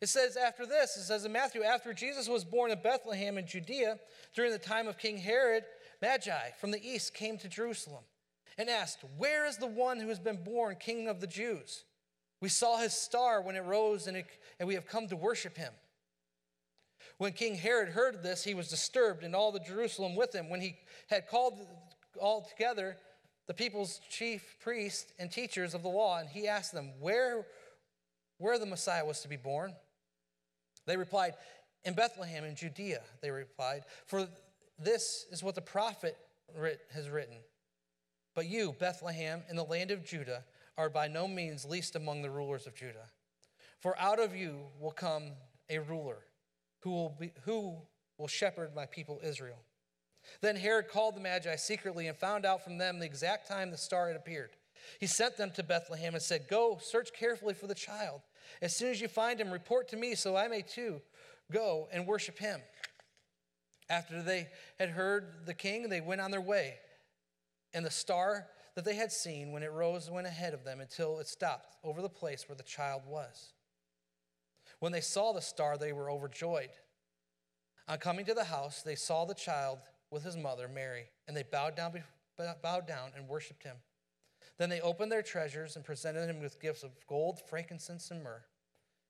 It 0.02 0.10
says 0.10 0.38
after 0.38 0.66
this, 0.66 0.98
it 0.98 1.04
says 1.04 1.26
in 1.26 1.32
Matthew, 1.32 1.64
after 1.64 1.94
Jesus 1.94 2.28
was 2.28 2.44
born 2.44 2.72
in 2.72 2.82
Bethlehem 2.82 3.38
in 3.38 3.48
Judea 3.48 3.98
during 4.36 4.52
the 4.52 4.60
time 4.60 4.88
of 4.88 4.98
King 4.98 5.18
Herod, 5.18 5.64
Magi 6.02 6.52
from 6.60 6.72
the 6.72 6.86
east 6.86 7.14
came 7.14 7.38
to 7.38 7.48
Jerusalem 7.48 8.04
and 8.58 8.70
asked, 8.70 9.00
Where 9.18 9.46
is 9.46 9.58
the 9.58 9.68
one 9.68 10.00
who 10.00 10.10
has 10.10 10.20
been 10.20 10.44
born 10.44 10.76
king 10.80 11.08
of 11.08 11.22
the 11.22 11.28
Jews? 11.28 11.86
We 12.42 12.50
saw 12.50 12.78
his 12.78 12.94
star 12.94 13.42
when 13.42 13.56
it 13.56 13.64
rose, 13.64 14.08
and, 14.08 14.18
it, 14.18 14.28
and 14.60 14.68
we 14.68 14.76
have 14.76 14.88
come 14.88 15.08
to 15.08 15.16
worship 15.16 15.58
him. 15.58 15.74
When 17.18 17.32
King 17.32 17.56
Herod 17.56 17.90
heard 17.90 18.22
this, 18.22 18.44
he 18.44 18.54
was 18.54 18.68
disturbed, 18.68 19.24
and 19.24 19.36
all 19.36 19.52
the 19.52 19.60
Jerusalem 19.60 20.16
with 20.16 20.36
him. 20.36 20.50
When 20.50 20.62
he 20.62 20.76
had 21.10 21.28
called 21.28 21.60
all 22.20 22.42
together 22.42 22.98
the 23.48 23.54
people's 23.54 24.02
chief 24.10 24.58
priests 24.62 25.14
and 25.18 25.32
teachers 25.32 25.74
of 25.74 25.82
the 25.82 25.90
law, 25.90 26.20
and 26.20 26.28
he 26.28 26.48
asked 26.48 26.74
them 26.74 26.92
where, 27.00 27.46
where 28.38 28.60
the 28.60 28.66
Messiah 28.66 29.06
was 29.06 29.22
to 29.22 29.28
be 29.28 29.38
born. 29.38 29.74
They 30.86 30.98
replied, 30.98 31.34
In 31.84 31.94
Bethlehem 31.94 32.44
in 32.44 32.56
Judea, 32.56 33.02
they 33.22 33.32
replied, 33.32 33.84
for 34.06 34.28
this 34.78 35.26
is 35.32 35.44
what 35.44 35.56
the 35.56 35.62
prophet 35.62 36.18
has 36.94 37.10
written. 37.10 37.38
But 38.34 38.48
you, 38.48 38.76
Bethlehem, 38.80 39.44
in 39.50 39.56
the 39.56 39.64
land 39.64 39.92
of 39.92 40.06
Judah, 40.06 40.44
are 40.78 40.90
by 40.90 41.08
no 41.08 41.28
means 41.28 41.66
least 41.66 41.96
among 41.96 42.22
the 42.22 42.30
rulers 42.30 42.68
of 42.68 42.76
Judah. 42.76 43.10
For 43.80 43.98
out 44.00 44.20
of 44.20 44.36
you 44.36 44.58
will 44.80 44.92
come 44.92 45.32
a 45.70 45.80
ruler 45.80 46.18
who 46.80 46.92
will, 46.92 47.16
be, 47.20 47.32
who 47.46 47.76
will 48.18 48.28
shepherd 48.28 48.76
my 48.76 48.86
people 48.86 49.20
Israel. 49.24 49.60
Then 50.42 50.56
Herod 50.56 50.90
called 50.90 51.16
the 51.16 51.22
Magi 51.22 51.56
secretly 51.56 52.08
and 52.08 52.18
found 52.18 52.46
out 52.46 52.64
from 52.64 52.78
them 52.78 53.00
the 53.00 53.06
exact 53.06 53.48
time 53.48 53.72
the 53.72 53.78
star 53.78 54.08
had 54.08 54.16
appeared. 54.16 54.52
He 55.00 55.08
sent 55.08 55.38
them 55.38 55.52
to 55.52 55.64
Bethlehem 55.64 56.14
and 56.14 56.22
said, 56.22 56.48
Go, 56.50 56.78
search 56.82 57.14
carefully 57.14 57.54
for 57.54 57.68
the 57.68 57.76
child. 57.76 58.22
As 58.62 58.76
soon 58.76 58.92
as 58.92 59.02
you 59.02 59.08
find 59.08 59.40
him, 59.40 59.52
report 59.52 59.88
to 59.90 59.98
me 59.98 60.16
so 60.16 60.36
I 60.36 60.48
may 60.48 60.62
too 60.62 61.02
go 61.52 61.88
and 61.92 62.08
worship 62.08 62.38
him. 62.38 62.62
After 63.90 64.22
they 64.22 64.48
had 64.80 64.90
heard 64.90 65.46
the 65.46 65.54
king, 65.54 65.90
they 65.90 66.02
went 66.02 66.22
on 66.22 66.32
their 66.32 66.42
way. 66.42 66.76
And 67.74 67.86
the 67.86 67.92
star 67.92 68.48
that 68.76 68.84
they 68.84 68.96
had 68.96 69.12
seen 69.12 69.52
when 69.52 69.64
it 69.64 69.72
rose 69.72 70.10
went 70.10 70.28
ahead 70.28 70.54
of 70.54 70.64
them 70.64 70.80
until 70.80 71.20
it 71.20 71.28
stopped 71.28 71.76
over 71.84 72.02
the 72.02 72.10
place 72.10 72.48
where 72.48 72.56
the 72.56 72.64
child 72.64 73.04
was. 73.08 73.54
When 74.80 74.92
they 74.92 75.02
saw 75.02 75.34
the 75.34 75.42
star, 75.42 75.78
they 75.78 75.94
were 75.94 76.10
overjoyed. 76.10 76.70
On 77.88 77.98
coming 77.98 78.26
to 78.26 78.34
the 78.34 78.44
house, 78.44 78.82
they 78.82 78.96
saw 78.96 79.26
the 79.26 79.34
child 79.34 79.80
with 80.10 80.24
his 80.24 80.36
mother, 80.36 80.68
Mary, 80.68 81.06
and 81.28 81.38
they 81.38 81.44
bowed 81.44 81.76
down, 81.76 81.94
bowed 82.62 82.88
down 82.88 83.12
and 83.16 83.28
worshiped 83.28 83.64
him. 83.64 83.78
Then 84.58 84.70
they 84.70 84.82
opened 84.82 85.12
their 85.12 85.22
treasures 85.22 85.76
and 85.76 85.84
presented 85.84 86.30
him 86.30 86.40
with 86.40 86.62
gifts 86.62 86.84
of 86.84 86.92
gold, 87.08 87.40
frankincense, 87.50 88.12
and 88.12 88.24
myrrh. 88.24 88.44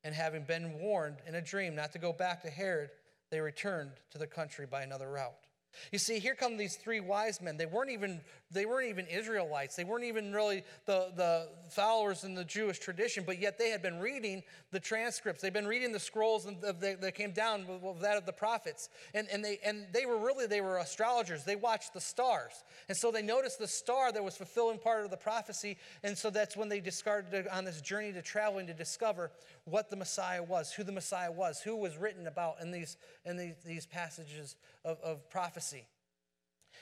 And 0.04 0.14
having 0.14 0.44
been 0.44 0.80
warned 0.80 1.18
in 1.28 1.36
a 1.36 1.42
dream 1.42 1.76
not 1.76 1.92
to 1.94 2.00
go 2.00 2.14
back 2.14 2.42
to 2.44 2.50
Herod, 2.50 2.90
they 3.30 3.40
returned 3.40 3.92
to 4.12 4.18
their 4.18 4.28
country 4.28 4.66
by 4.66 4.84
another 4.84 5.10
route. 5.10 5.45
You 5.92 6.00
see, 6.00 6.20
here 6.20 6.36
come 6.36 6.58
these 6.58 6.76
three 6.76 7.00
wise 7.00 7.42
men. 7.42 7.58
They 7.58 7.66
weren't 7.66 7.92
even, 7.92 8.22
they 8.52 8.66
weren't 8.66 8.90
even 8.90 9.08
Israelites. 9.08 9.76
They 9.76 9.84
weren't 9.84 10.04
even 10.04 10.34
really 10.34 10.64
the, 10.86 11.12
the 11.16 11.50
followers 11.70 12.24
in 12.24 12.36
the 12.36 12.44
Jewish 12.44 12.80
tradition, 12.80 13.24
but 13.26 13.40
yet 13.40 13.58
they 13.58 13.70
had 13.70 13.82
been 13.82 14.00
reading 14.00 14.44
the 14.72 14.80
transcripts. 14.80 15.42
They've 15.42 15.54
been 15.54 15.68
reading 15.68 15.92
the 15.92 16.00
scrolls 16.00 16.46
that 16.46 17.14
came 17.16 17.32
down 17.32 17.66
with 17.68 18.02
that 18.02 18.18
of 18.18 18.26
the 18.26 18.34
prophets. 18.34 18.90
And, 19.14 19.28
and, 19.32 19.44
they, 19.44 19.60
and 19.66 19.86
they 19.94 20.06
were 20.06 20.18
really, 20.18 20.48
they 20.48 20.62
were 20.62 20.78
astrologers. 20.78 21.44
They 21.44 21.56
watched 21.56 21.94
the 21.94 22.02
stars. 22.02 22.64
And 22.88 22.98
so 22.98 23.12
they 23.12 23.22
noticed 23.22 23.60
the 23.60 23.68
star 23.68 24.12
that 24.12 24.24
was 24.24 24.38
fulfilling 24.38 24.80
part 24.80 25.04
of 25.04 25.12
the 25.12 25.18
prophecy. 25.18 25.78
And 26.04 26.18
so 26.18 26.30
that's 26.30 26.56
when 26.58 26.70
they 26.70 26.80
discarded 26.80 27.48
on 27.48 27.66
this 27.66 27.82
journey 27.82 28.14
to 28.14 28.22
traveling 28.22 28.68
to 28.68 28.74
discover 28.74 29.32
what 29.66 29.90
the 29.90 29.96
Messiah 29.96 30.44
was, 30.44 30.72
who 30.72 30.84
the 30.84 30.92
Messiah 30.92 31.32
was, 31.32 31.60
who 31.60 31.76
was 31.76 31.98
written 31.98 32.28
about 32.28 32.62
in 32.62 32.72
these, 32.72 32.98
in 33.26 33.36
these, 33.36 33.56
these 33.66 33.86
passages 33.86 34.56
of, 34.84 35.00
of 35.02 35.30
prophecy. 35.30 35.86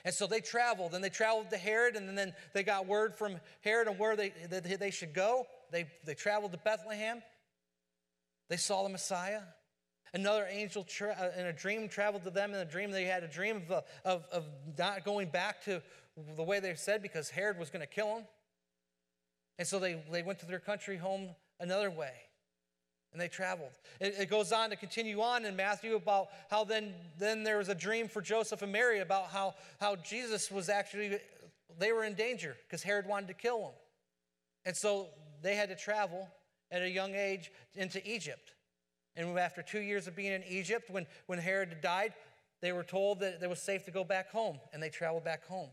And 0.06 0.14
so 0.14 0.28
they 0.28 0.42
traveled, 0.42 0.94
and 0.94 1.02
they 1.02 1.10
traveled 1.10 1.50
to 1.52 1.58
Herod, 1.58 1.96
and 1.96 2.18
then 2.18 2.34
they 2.54 2.64
got 2.64 2.86
word 2.86 3.16
from 3.16 3.40
Herod 3.62 3.88
on 3.88 3.98
where 3.98 4.18
they, 4.18 4.34
that 4.50 4.80
they 4.80 4.92
should 4.92 5.14
go. 5.14 5.48
They, 5.72 5.88
they 6.04 6.14
traveled 6.14 6.52
to 6.52 6.58
Bethlehem. 6.58 7.22
They 8.50 8.58
saw 8.58 8.84
the 8.84 8.90
Messiah. 8.90 9.42
Another 10.14 10.46
angel 10.50 10.84
tra- 10.84 11.16
uh, 11.18 11.40
in 11.40 11.48
a 11.48 11.54
dream 11.54 11.88
traveled 11.88 12.26
to 12.26 12.32
them. 12.32 12.54
In 12.54 12.60
a 12.60 12.66
dream, 12.66 12.92
they 12.92 13.06
had 13.06 13.24
a 13.24 13.28
dream 13.30 13.58
of, 13.58 13.72
uh, 13.72 13.82
of, 14.04 14.26
of 14.32 14.46
not 14.78 15.06
going 15.06 15.30
back 15.30 15.64
to 15.64 15.82
the 16.36 16.44
way 16.44 16.60
they 16.60 16.76
said 16.76 17.02
because 17.02 17.30
Herod 17.30 17.58
was 17.58 17.70
going 17.70 17.82
to 17.82 17.88
kill 17.88 18.16
them. 18.16 18.26
And 19.58 19.68
so 19.68 19.80
they, 19.80 20.04
they 20.12 20.22
went 20.22 20.40
to 20.40 20.46
their 20.46 20.60
country 20.60 20.98
home 20.98 21.30
another 21.60 21.90
way 21.90 22.12
and 23.14 23.22
they 23.22 23.28
traveled. 23.28 23.72
It, 24.02 24.16
it, 24.20 24.30
goes 24.30 24.52
on 24.52 24.72
to 24.72 24.76
continue 24.76 25.22
on 25.22 25.46
in 25.46 25.56
Matthew 25.56 25.96
about 25.96 26.28
how 26.50 26.64
then, 26.64 26.94
then 27.20 27.44
there 27.44 27.60
was 27.60 27.70
a 27.70 27.76
dream 27.76 28.08
for 28.08 28.22
Joseph 28.22 28.64
and 28.64 28.72
Mary 28.72 29.00
about 29.00 29.28
how, 29.28 29.54
how 29.80 29.96
Jesus 29.96 30.52
was 30.52 30.68
actually, 30.68 31.20
they 31.78 31.92
were 31.92 32.04
in 32.04 32.16
danger 32.16 32.58
because 32.68 32.82
Herod 32.84 33.08
wanted 33.08 33.28
to 33.28 33.36
kill 33.36 33.60
him. 33.60 33.74
And 34.66 34.76
so 34.76 35.08
they 35.42 35.56
had 35.56 35.70
to 35.70 35.76
travel 35.76 36.28
at 36.72 36.82
a 36.82 36.90
young 36.90 37.14
age 37.14 37.52
into 37.76 38.06
Egypt. 38.10 38.54
And 39.16 39.38
after 39.38 39.62
two 39.62 39.82
years 39.82 40.08
of 40.08 40.16
being 40.16 40.34
in 40.34 40.44
Egypt, 40.44 40.90
when, 40.90 41.06
when 41.28 41.38
Herod 41.38 41.78
died, 41.82 42.14
they 42.62 42.72
were 42.72 42.84
told 42.84 43.20
that 43.20 43.40
it 43.44 43.50
was 43.50 43.62
safe 43.62 43.86
to 43.86 43.92
go 43.92 44.04
back 44.04 44.32
home, 44.32 44.58
and 44.74 44.82
they 44.82 44.90
traveled 44.90 45.24
back 45.24 45.46
home. 45.46 45.70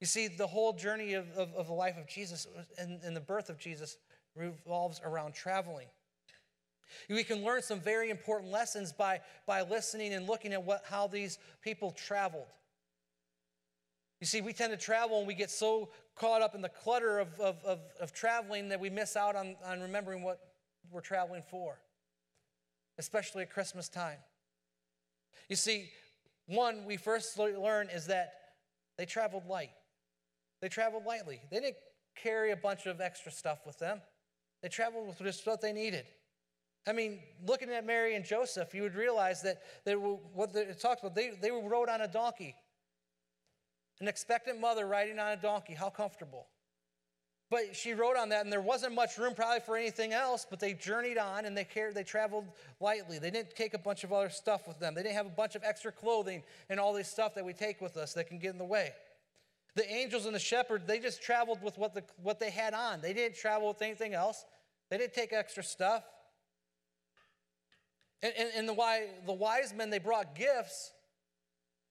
You 0.00 0.06
see, 0.06 0.26
the 0.26 0.46
whole 0.46 0.72
journey 0.72 1.14
of, 1.14 1.30
of, 1.36 1.52
of 1.54 1.68
the 1.68 1.72
life 1.72 1.96
of 1.96 2.08
Jesus 2.08 2.48
and, 2.76 3.00
and 3.04 3.14
the 3.14 3.20
birth 3.20 3.50
of 3.50 3.58
Jesus 3.58 3.96
revolves 4.34 5.00
around 5.04 5.34
traveling. 5.34 5.86
We 7.08 7.24
can 7.24 7.42
learn 7.44 7.62
some 7.62 7.80
very 7.80 8.10
important 8.10 8.50
lessons 8.50 8.92
by, 8.92 9.20
by 9.46 9.62
listening 9.62 10.14
and 10.14 10.26
looking 10.26 10.52
at 10.52 10.62
what, 10.62 10.82
how 10.84 11.06
these 11.06 11.38
people 11.62 11.90
traveled. 11.90 12.46
You 14.20 14.26
see, 14.26 14.40
we 14.40 14.52
tend 14.52 14.72
to 14.72 14.76
travel 14.76 15.18
and 15.18 15.26
we 15.26 15.34
get 15.34 15.50
so 15.50 15.90
caught 16.14 16.40
up 16.40 16.54
in 16.54 16.62
the 16.62 16.68
clutter 16.68 17.18
of, 17.18 17.28
of, 17.40 17.62
of, 17.64 17.80
of 18.00 18.12
traveling 18.12 18.68
that 18.68 18.80
we 18.80 18.88
miss 18.88 19.16
out 19.16 19.36
on, 19.36 19.56
on 19.64 19.80
remembering 19.80 20.22
what 20.22 20.40
we're 20.90 21.00
traveling 21.00 21.42
for, 21.50 21.78
especially 22.98 23.42
at 23.42 23.50
Christmas 23.50 23.88
time. 23.88 24.18
You 25.48 25.56
see, 25.56 25.90
one 26.46 26.84
we 26.86 26.96
first 26.96 27.38
learn 27.38 27.88
is 27.90 28.06
that 28.06 28.32
they 28.96 29.04
traveled 29.04 29.46
light. 29.46 29.70
They 30.60 30.68
traveled 30.68 31.04
lightly. 31.04 31.40
They 31.50 31.60
didn't 31.60 31.76
carry 32.16 32.52
a 32.52 32.56
bunch 32.56 32.86
of 32.86 33.00
extra 33.00 33.32
stuff 33.32 33.66
with 33.66 33.78
them. 33.78 34.00
They 34.62 34.68
traveled 34.68 35.08
with 35.08 35.18
just 35.18 35.46
what 35.46 35.60
they 35.60 35.72
needed. 35.72 36.06
I 36.86 36.92
mean, 36.92 37.20
looking 37.46 37.70
at 37.70 37.86
Mary 37.86 38.14
and 38.14 38.24
Joseph, 38.24 38.74
you 38.74 38.82
would 38.82 38.94
realize 38.94 39.42
that 39.42 39.62
they 39.84 39.96
were, 39.96 40.16
what 40.34 40.54
it 40.54 40.78
talks 40.80 41.00
about, 41.00 41.14
they, 41.14 41.30
they 41.40 41.50
rode 41.50 41.88
on 41.88 42.02
a 42.02 42.08
donkey. 42.08 42.54
An 44.00 44.08
expectant 44.08 44.60
mother 44.60 44.86
riding 44.86 45.18
on 45.18 45.32
a 45.32 45.36
donkey, 45.36 45.72
how 45.72 45.88
comfortable. 45.88 46.46
But 47.50 47.76
she 47.76 47.94
rode 47.94 48.16
on 48.16 48.30
that, 48.30 48.42
and 48.42 48.52
there 48.52 48.60
wasn't 48.60 48.94
much 48.94 49.16
room 49.16 49.34
probably 49.34 49.60
for 49.60 49.76
anything 49.76 50.12
else, 50.12 50.46
but 50.48 50.60
they 50.60 50.74
journeyed 50.74 51.18
on 51.18 51.44
and 51.44 51.56
they, 51.56 51.64
cared, 51.64 51.94
they 51.94 52.02
traveled 52.02 52.46
lightly. 52.80 53.18
They 53.18 53.30
didn't 53.30 53.54
take 53.54 53.74
a 53.74 53.78
bunch 53.78 54.02
of 54.02 54.12
other 54.12 54.30
stuff 54.30 54.66
with 54.66 54.78
them. 54.78 54.94
They 54.94 55.02
didn't 55.02 55.14
have 55.14 55.26
a 55.26 55.30
bunch 55.30 55.54
of 55.54 55.62
extra 55.62 55.92
clothing 55.92 56.42
and 56.68 56.80
all 56.80 56.92
this 56.92 57.08
stuff 57.08 57.34
that 57.34 57.44
we 57.44 57.52
take 57.52 57.80
with 57.80 57.96
us 57.96 58.12
that 58.14 58.28
can 58.28 58.38
get 58.38 58.52
in 58.52 58.58
the 58.58 58.64
way. 58.64 58.92
The 59.76 59.90
angels 59.90 60.26
and 60.26 60.34
the 60.34 60.40
shepherd, 60.40 60.86
they 60.86 60.98
just 60.98 61.22
traveled 61.22 61.62
with 61.62 61.78
what, 61.78 61.94
the, 61.94 62.02
what 62.22 62.40
they 62.40 62.50
had 62.50 62.74
on. 62.74 63.00
They 63.00 63.12
didn't 63.12 63.36
travel 63.36 63.68
with 63.68 63.82
anything 63.82 64.14
else. 64.14 64.44
They 64.90 64.98
didn't 64.98 65.14
take 65.14 65.32
extra 65.32 65.62
stuff. 65.62 66.04
And, 68.22 68.32
and, 68.38 68.50
and 68.56 68.68
the, 68.68 68.74
why, 68.74 69.08
the 69.26 69.32
wise 69.32 69.74
men, 69.74 69.90
they 69.90 69.98
brought 69.98 70.34
gifts. 70.34 70.92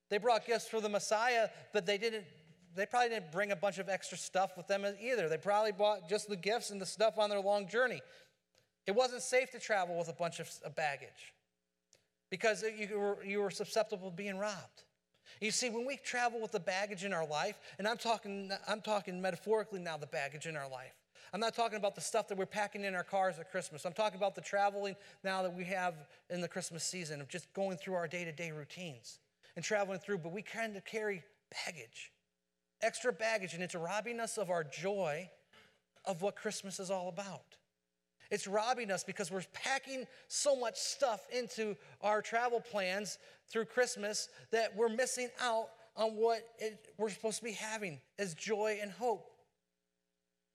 They 0.09 0.17
brought 0.17 0.45
gifts 0.45 0.67
for 0.67 0.81
the 0.81 0.89
Messiah, 0.89 1.49
but 1.73 1.85
they 1.85 1.97
didn't, 1.97 2.25
they 2.75 2.85
probably 2.85 3.09
didn't 3.09 3.31
bring 3.31 3.51
a 3.51 3.55
bunch 3.55 3.77
of 3.77 3.89
extra 3.89 4.17
stuff 4.17 4.57
with 4.57 4.67
them 4.67 4.85
either. 5.01 5.29
They 5.29 5.37
probably 5.37 5.71
brought 5.71 6.09
just 6.09 6.29
the 6.29 6.35
gifts 6.35 6.69
and 6.69 6.81
the 6.81 6.85
stuff 6.85 7.17
on 7.17 7.29
their 7.29 7.39
long 7.39 7.67
journey. 7.67 8.01
It 8.85 8.95
wasn't 8.95 9.21
safe 9.21 9.51
to 9.51 9.59
travel 9.59 9.97
with 9.97 10.09
a 10.09 10.13
bunch 10.13 10.39
of 10.39 10.49
baggage 10.75 11.33
because 12.29 12.63
you 12.63 12.99
were, 12.99 13.23
you 13.23 13.41
were 13.41 13.51
susceptible 13.51 14.09
to 14.09 14.15
being 14.15 14.37
robbed. 14.37 14.83
You 15.39 15.51
see, 15.51 15.69
when 15.69 15.85
we 15.85 15.97
travel 15.97 16.41
with 16.41 16.51
the 16.51 16.59
baggage 16.59 17.03
in 17.03 17.13
our 17.13 17.25
life, 17.25 17.59
and 17.77 17.87
I'm 17.87 17.97
talking, 17.97 18.51
I'm 18.67 18.81
talking 18.81 19.21
metaphorically 19.21 19.79
now, 19.79 19.97
the 19.97 20.07
baggage 20.07 20.45
in 20.45 20.55
our 20.55 20.69
life. 20.69 20.93
I'm 21.33 21.39
not 21.39 21.55
talking 21.55 21.77
about 21.77 21.95
the 21.95 22.01
stuff 22.01 22.27
that 22.27 22.37
we're 22.37 22.45
packing 22.45 22.83
in 22.83 22.93
our 22.93 23.03
cars 23.03 23.39
at 23.39 23.49
Christmas. 23.49 23.85
I'm 23.85 23.93
talking 23.93 24.17
about 24.17 24.35
the 24.35 24.41
traveling 24.41 24.95
now 25.23 25.41
that 25.41 25.51
we 25.51 25.63
have 25.63 25.95
in 26.29 26.41
the 26.41 26.47
Christmas 26.47 26.83
season 26.83 27.21
of 27.21 27.27
just 27.27 27.51
going 27.55 27.77
through 27.77 27.95
our 27.95 28.07
day 28.07 28.23
to 28.23 28.31
day 28.31 28.51
routines 28.51 29.17
and 29.55 29.65
traveling 29.65 29.97
through, 29.97 30.19
but 30.19 30.31
we 30.31 30.43
kind 30.43 30.77
of 30.77 30.85
carry 30.85 31.23
baggage, 31.65 32.11
extra 32.83 33.11
baggage, 33.11 33.55
and 33.55 33.63
it's 33.63 33.73
robbing 33.73 34.19
us 34.19 34.37
of 34.37 34.51
our 34.51 34.63
joy 34.63 35.27
of 36.05 36.21
what 36.21 36.35
Christmas 36.35 36.79
is 36.79 36.91
all 36.91 37.09
about. 37.09 37.57
It's 38.29 38.47
robbing 38.47 38.91
us 38.91 39.03
because 39.03 39.31
we're 39.31 39.43
packing 39.53 40.05
so 40.27 40.55
much 40.55 40.77
stuff 40.77 41.25
into 41.35 41.75
our 42.01 42.21
travel 42.21 42.61
plans 42.61 43.17
through 43.47 43.65
Christmas 43.65 44.29
that 44.51 44.75
we're 44.75 44.89
missing 44.89 45.29
out 45.41 45.69
on 45.95 46.11
what 46.11 46.43
it, 46.59 46.93
we're 46.97 47.09
supposed 47.09 47.37
to 47.39 47.43
be 47.43 47.53
having 47.53 47.99
as 48.19 48.35
joy 48.35 48.77
and 48.81 48.91
hope. 48.91 49.32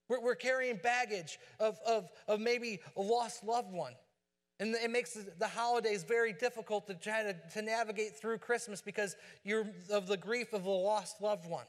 We're, 0.09 0.21
we're 0.21 0.35
carrying 0.35 0.77
baggage 0.77 1.38
of, 1.61 1.79
of, 1.87 2.09
of 2.27 2.40
maybe 2.40 2.81
a 2.97 3.03
lost 3.03 3.44
loved 3.44 3.73
one. 3.73 3.94
And 4.61 4.75
it 4.75 4.90
makes 4.90 5.16
the 5.38 5.47
holidays 5.47 6.03
very 6.03 6.33
difficult 6.33 6.88
to 6.88 6.94
try 6.94 7.23
to, 7.23 7.37
to 7.55 7.62
navigate 7.62 8.18
through 8.18 8.38
Christmas 8.38 8.81
because 8.81 9.14
you're 9.44 9.68
of 9.90 10.09
the 10.09 10.16
grief 10.16 10.53
of 10.53 10.64
a 10.64 10.71
lost 10.71 11.21
loved 11.21 11.49
one. 11.49 11.66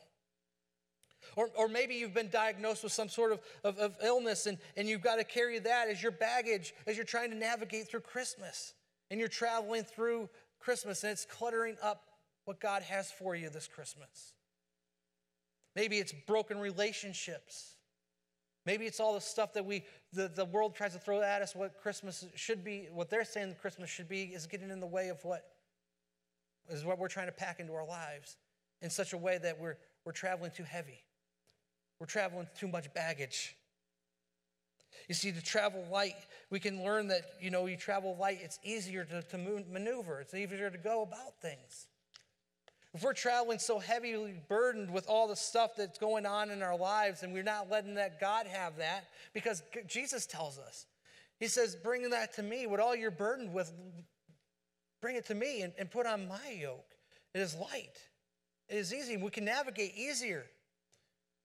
Or, 1.36 1.50
or 1.56 1.68
maybe 1.68 1.96
you've 1.96 2.14
been 2.14 2.30
diagnosed 2.30 2.84
with 2.84 2.92
some 2.92 3.10
sort 3.10 3.34
of, 3.34 3.42
of, 3.64 3.78
of 3.78 3.96
illness 4.04 4.48
and, 4.48 4.58
and 4.76 4.88
you've 4.88 5.02
got 5.02 5.18
to 5.18 5.24
carry 5.24 5.60
that 5.60 5.88
as 5.90 6.02
your 6.02 6.12
baggage 6.12 6.74
as 6.88 6.96
you're 6.96 7.06
trying 7.06 7.30
to 7.30 7.36
navigate 7.36 7.88
through 7.88 8.02
Christmas. 8.02 8.74
And 9.12 9.20
you're 9.20 9.30
traveling 9.30 9.84
through 9.84 10.30
Christmas 10.60 11.04
and 11.04 11.12
it's 11.12 11.26
cluttering 11.26 11.78
up 11.84 12.04
what 12.46 12.60
God 12.60 12.82
has 12.84 13.12
for 13.12 13.36
you 13.36 13.50
this 13.50 13.68
Christmas. 13.68 14.34
Maybe 15.76 16.00
it's 16.00 16.14
broken 16.26 16.58
relationships. 16.58 17.76
Maybe 18.70 18.86
it's 18.86 19.00
all 19.00 19.16
the 19.16 19.20
stuff 19.20 19.54
that 19.54 19.66
we, 19.66 19.84
the, 20.14 20.28
the 20.28 20.46
world 20.46 20.76
tries 20.76 20.94
to 20.94 21.00
throw 21.00 21.24
at 21.24 21.42
us, 21.42 21.56
what 21.56 21.82
Christmas 21.82 22.24
should 22.36 22.64
be, 22.64 22.88
what 22.94 23.10
they're 23.10 23.26
saying 23.26 23.56
Christmas 23.60 23.90
should 23.90 24.08
be, 24.08 24.26
is 24.26 24.46
getting 24.46 24.70
in 24.70 24.80
the 24.80 24.86
way 24.86 25.10
of 25.10 25.18
what 25.26 25.44
is 26.70 26.86
what 26.86 27.00
we're 27.00 27.08
trying 27.08 27.26
to 27.26 27.32
pack 27.32 27.60
into 27.60 27.74
our 27.74 27.88
lives 27.88 28.38
in 28.84 28.92
such 28.92 29.14
a 29.14 29.18
way 29.18 29.40
that 29.40 29.60
we're, 29.60 29.76
we're 30.06 30.12
traveling 30.12 30.52
too 30.56 30.62
heavy. 30.62 31.04
We're 32.00 32.06
traveling 32.06 32.48
too 32.60 32.68
much 32.68 32.94
baggage. 32.94 33.56
You 35.08 35.16
see, 35.16 35.32
to 35.32 35.42
travel 35.42 35.84
light, 35.92 36.14
we 36.52 36.60
can 36.60 36.84
learn 36.84 37.08
that, 37.08 37.24
you 37.42 37.50
know, 37.50 37.66
you 37.66 37.76
travel 37.76 38.16
light, 38.20 38.38
it's 38.44 38.60
easier 38.64 39.04
to, 39.04 39.24
to 39.24 39.38
maneuver, 39.68 40.22
it's 40.22 40.36
easier 40.36 40.70
to 40.70 40.78
go 40.78 41.02
about 41.02 41.42
things. 41.42 41.88
If 42.94 43.04
we're 43.04 43.14
traveling 43.14 43.60
so 43.60 43.78
heavily 43.78 44.42
burdened 44.48 44.92
with 44.92 45.08
all 45.08 45.28
the 45.28 45.36
stuff 45.36 45.72
that's 45.78 46.00
going 46.00 46.26
on 46.26 46.50
in 46.50 46.64
our 46.64 46.76
lives 46.76 47.22
and 47.22 47.32
we're 47.34 47.44
not 47.44 47.70
letting 47.70 47.96
that 47.96 48.20
God 48.20 48.48
have 48.48 48.78
that, 48.78 49.06
because 49.34 49.62
Jesus 49.88 50.26
tells 50.26 50.58
us, 50.58 50.88
He 51.40 51.48
says, 51.48 51.76
Bring 51.76 52.10
that 52.10 52.34
to 52.36 52.44
me. 52.44 52.66
What 52.66 52.80
all 52.80 52.96
you're 52.96 53.12
burdened 53.12 53.54
with, 53.54 53.72
bring 55.02 55.16
it 55.16 55.28
to 55.28 55.36
me 55.36 55.62
and, 55.62 55.74
and 55.78 55.92
put 55.92 56.08
on 56.08 56.28
my 56.28 56.58
yoke. 56.60 56.86
It 57.36 57.42
is 57.42 57.56
light, 57.56 57.98
it 58.68 58.78
is 58.78 58.94
easy. 58.94 59.18
We 59.18 59.30
can 59.30 59.46
navigate 59.46 59.96
easier. 59.96 60.46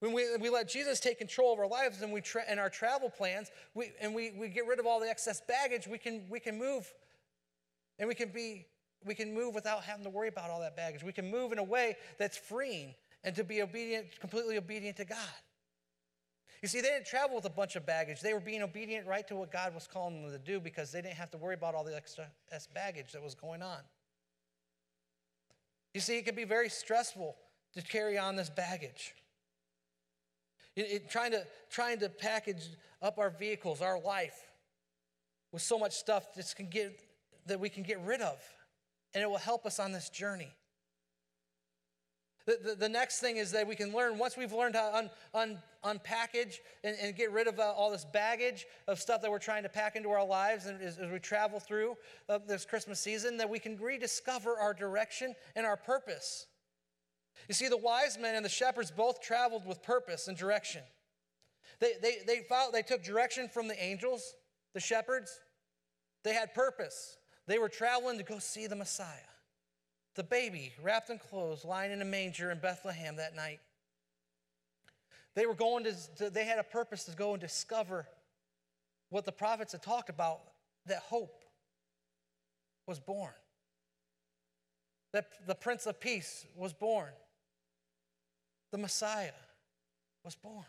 When 0.01 0.13
we, 0.13 0.37
we 0.39 0.51
let 0.51 0.69
Jesus 0.69 1.01
take 1.01 1.19
control 1.19 1.53
of 1.55 1.59
our 1.59 1.69
lives 1.69 2.03
and 2.03 2.13
we 2.13 2.21
tra- 2.21 2.45
and 2.47 2.61
our 2.61 2.69
travel 2.69 3.09
plans, 3.09 3.51
we, 3.75 3.93
and 4.01 4.15
we, 4.15 4.33
we 4.33 4.49
get 4.49 4.67
rid 4.67 4.79
of 4.79 4.87
all 4.87 5.01
the 5.01 5.09
excess 5.09 5.41
baggage, 5.41 5.87
we 5.87 5.97
can, 5.97 6.25
we 6.29 6.41
can 6.41 6.59
move 6.59 6.93
and 7.99 8.09
we 8.09 8.15
can 8.15 8.29
be 8.29 8.67
we 9.05 9.15
can 9.15 9.35
move 9.35 9.55
without 9.55 9.85
having 9.85 10.05
to 10.05 10.11
worry 10.11 10.29
about 10.29 10.51
all 10.51 10.61
that 10.61 10.77
baggage. 10.77 11.03
We 11.03 11.13
can 11.13 11.31
move 11.31 11.53
in 11.53 11.59
a 11.59 11.65
way 11.65 11.97
that's 12.19 12.37
freeing 12.37 12.95
and 13.23 13.35
to 13.37 13.45
be 13.45 13.63
obedient, 13.63 14.19
completely 14.21 14.57
obedient 14.57 14.97
to 14.99 15.05
God. 15.05 15.19
You 16.63 16.69
see, 16.69 16.81
they 16.81 16.89
didn't 16.89 17.07
travel 17.07 17.37
with 17.37 17.45
a 17.45 17.51
bunch 17.51 17.77
of 17.77 17.85
baggage. 17.85 18.21
They 18.21 18.33
were 18.33 18.41
being 18.41 18.63
obedient 18.63 19.07
right 19.07 19.27
to 19.29 19.37
what 19.37 19.53
God 19.53 19.75
was 19.75 19.87
calling 19.87 20.23
them 20.23 20.33
to 20.33 20.39
do 20.39 20.61
because 20.61 20.93
they 20.93 21.03
didn't 21.03 21.17
have 21.17 21.31
to 21.33 21.39
worry 21.39 21.55
about 21.55 21.75
all 21.75 21.85
the 21.85 21.95
extra 21.95 22.27
baggage 22.73 23.13
that 23.13 23.23
was 23.23 23.35
going 23.35 23.61
on. 23.61 23.81
You 25.93 26.01
see, 26.01 26.17
it 26.17 26.25
can 26.25 26.35
be 26.35 26.45
very 26.45 26.71
stressful 26.71 27.37
to 27.75 27.83
carry 27.83 28.17
on 28.17 28.37
this 28.37 28.49
baggage. 28.49 29.15
It, 30.75 30.87
it, 30.91 31.11
trying, 31.11 31.33
to, 31.33 31.47
trying 31.71 31.99
to 32.01 32.09
package 32.09 32.63
up 33.03 33.19
our 33.19 33.31
vehicles, 33.31 33.83
our 33.83 34.01
life, 34.01 34.51
with 35.53 35.63
so 35.63 35.79
much 35.79 35.93
stuff 35.93 36.27
can 36.57 36.69
get, 36.69 36.99
that 37.47 37.61
we 37.61 37.69
can 37.69 37.83
get 37.83 38.01
rid 38.01 38.21
of 38.21 38.39
and 39.15 39.23
it 39.23 39.31
will 39.31 39.39
help 39.39 39.65
us 39.67 39.79
on 39.79 39.93
this 39.93 40.09
journey. 40.11 40.53
The, 42.47 42.59
the, 42.63 42.75
the, 42.75 42.89
next 42.89 43.21
thing 43.21 43.39
is 43.39 43.53
that 43.53 43.67
we 43.67 43.75
can 43.75 43.95
learn, 43.95 44.19
once 44.19 44.37
we've 44.37 44.53
learned 44.53 44.75
how 44.75 44.91
to 44.91 44.97
un, 44.97 45.11
un, 45.33 45.63
unpackage 45.83 46.57
and, 46.83 46.95
and, 47.01 47.17
get 47.17 47.33
rid 47.33 47.47
of 47.47 47.59
uh, 47.59 47.63
all 47.63 47.91
this 47.91 48.05
baggage 48.05 48.67
of 48.87 49.01
stuff 49.01 49.23
that 49.23 49.31
we're 49.31 49.39
trying 49.39 49.63
to 49.63 49.69
pack 49.71 49.97
into 49.97 50.11
our 50.11 50.25
lives 50.27 50.67
and 50.67 50.81
as, 50.83 50.99
as 50.99 51.11
we 51.11 51.19
travel 51.19 51.59
through 51.59 51.97
uh, 52.29 52.39
this 52.47 52.67
Christmas 52.67 53.01
season, 53.01 53.39
that 53.39 53.49
we 53.49 53.59
can 53.59 53.79
rediscover 53.79 54.59
our 54.59 54.75
direction 54.75 55.35
and 55.57 55.65
our 55.65 55.77
purpose. 55.77 56.47
You 57.49 57.55
see, 57.55 57.69
the 57.69 57.79
wise 57.79 58.19
men 58.19 58.35
and 58.35 58.45
the 58.45 58.51
shepherds 58.51 58.91
both 58.91 59.23
traveled 59.23 59.67
with 59.67 59.83
purpose 59.83 60.29
and 60.29 60.37
direction. 60.37 60.83
They, 61.81 61.93
they, 62.01 62.17
they, 62.27 62.41
followed, 62.41 62.75
they 62.75 62.83
took 62.83 63.03
direction 63.03 63.49
from 63.49 63.69
the 63.69 63.83
angels, 63.83 64.35
the 64.75 64.81
shepherds. 64.81 65.41
They 66.25 66.35
had 66.35 66.53
purpose. 66.53 67.17
They 67.47 67.59
were 67.59 67.69
traveling 67.69 68.19
to 68.19 68.25
go 68.25 68.39
see 68.39 68.67
the 68.67 68.77
Messiah, 68.77 69.31
the 70.15 70.25
baby 70.25 70.73
wrapped 70.83 71.11
in 71.11 71.19
clothes, 71.19 71.65
lying 71.65 71.93
in 71.93 72.01
a 72.01 72.05
manger 72.05 72.51
in 72.51 72.59
Bethlehem 72.59 73.17
that 73.17 73.37
night. 73.37 73.61
They 75.35 75.47
were 75.47 75.55
going 75.55 75.85
to, 76.17 76.31
they 76.31 76.45
had 76.45 76.59
a 76.59 76.65
purpose 76.65 77.05
to 77.05 77.13
go 77.13 77.33
and 77.33 77.41
discover 77.41 78.07
what 79.11 79.25
the 79.25 79.33
prophets 79.33 79.73
had 79.73 79.83
talked 79.83 80.09
about 80.09 80.41
that 80.87 81.01
hope 81.01 81.45
was 82.87 83.01
born, 83.01 83.33
that 85.13 85.27
the 85.47 85.55
Prince 85.55 85.87
of 85.87 86.01
Peace 86.01 86.47
was 86.55 86.73
born, 86.73 87.11
the 88.71 88.79
Messiah 88.79 89.33
was 90.25 90.35
born. 90.35 90.65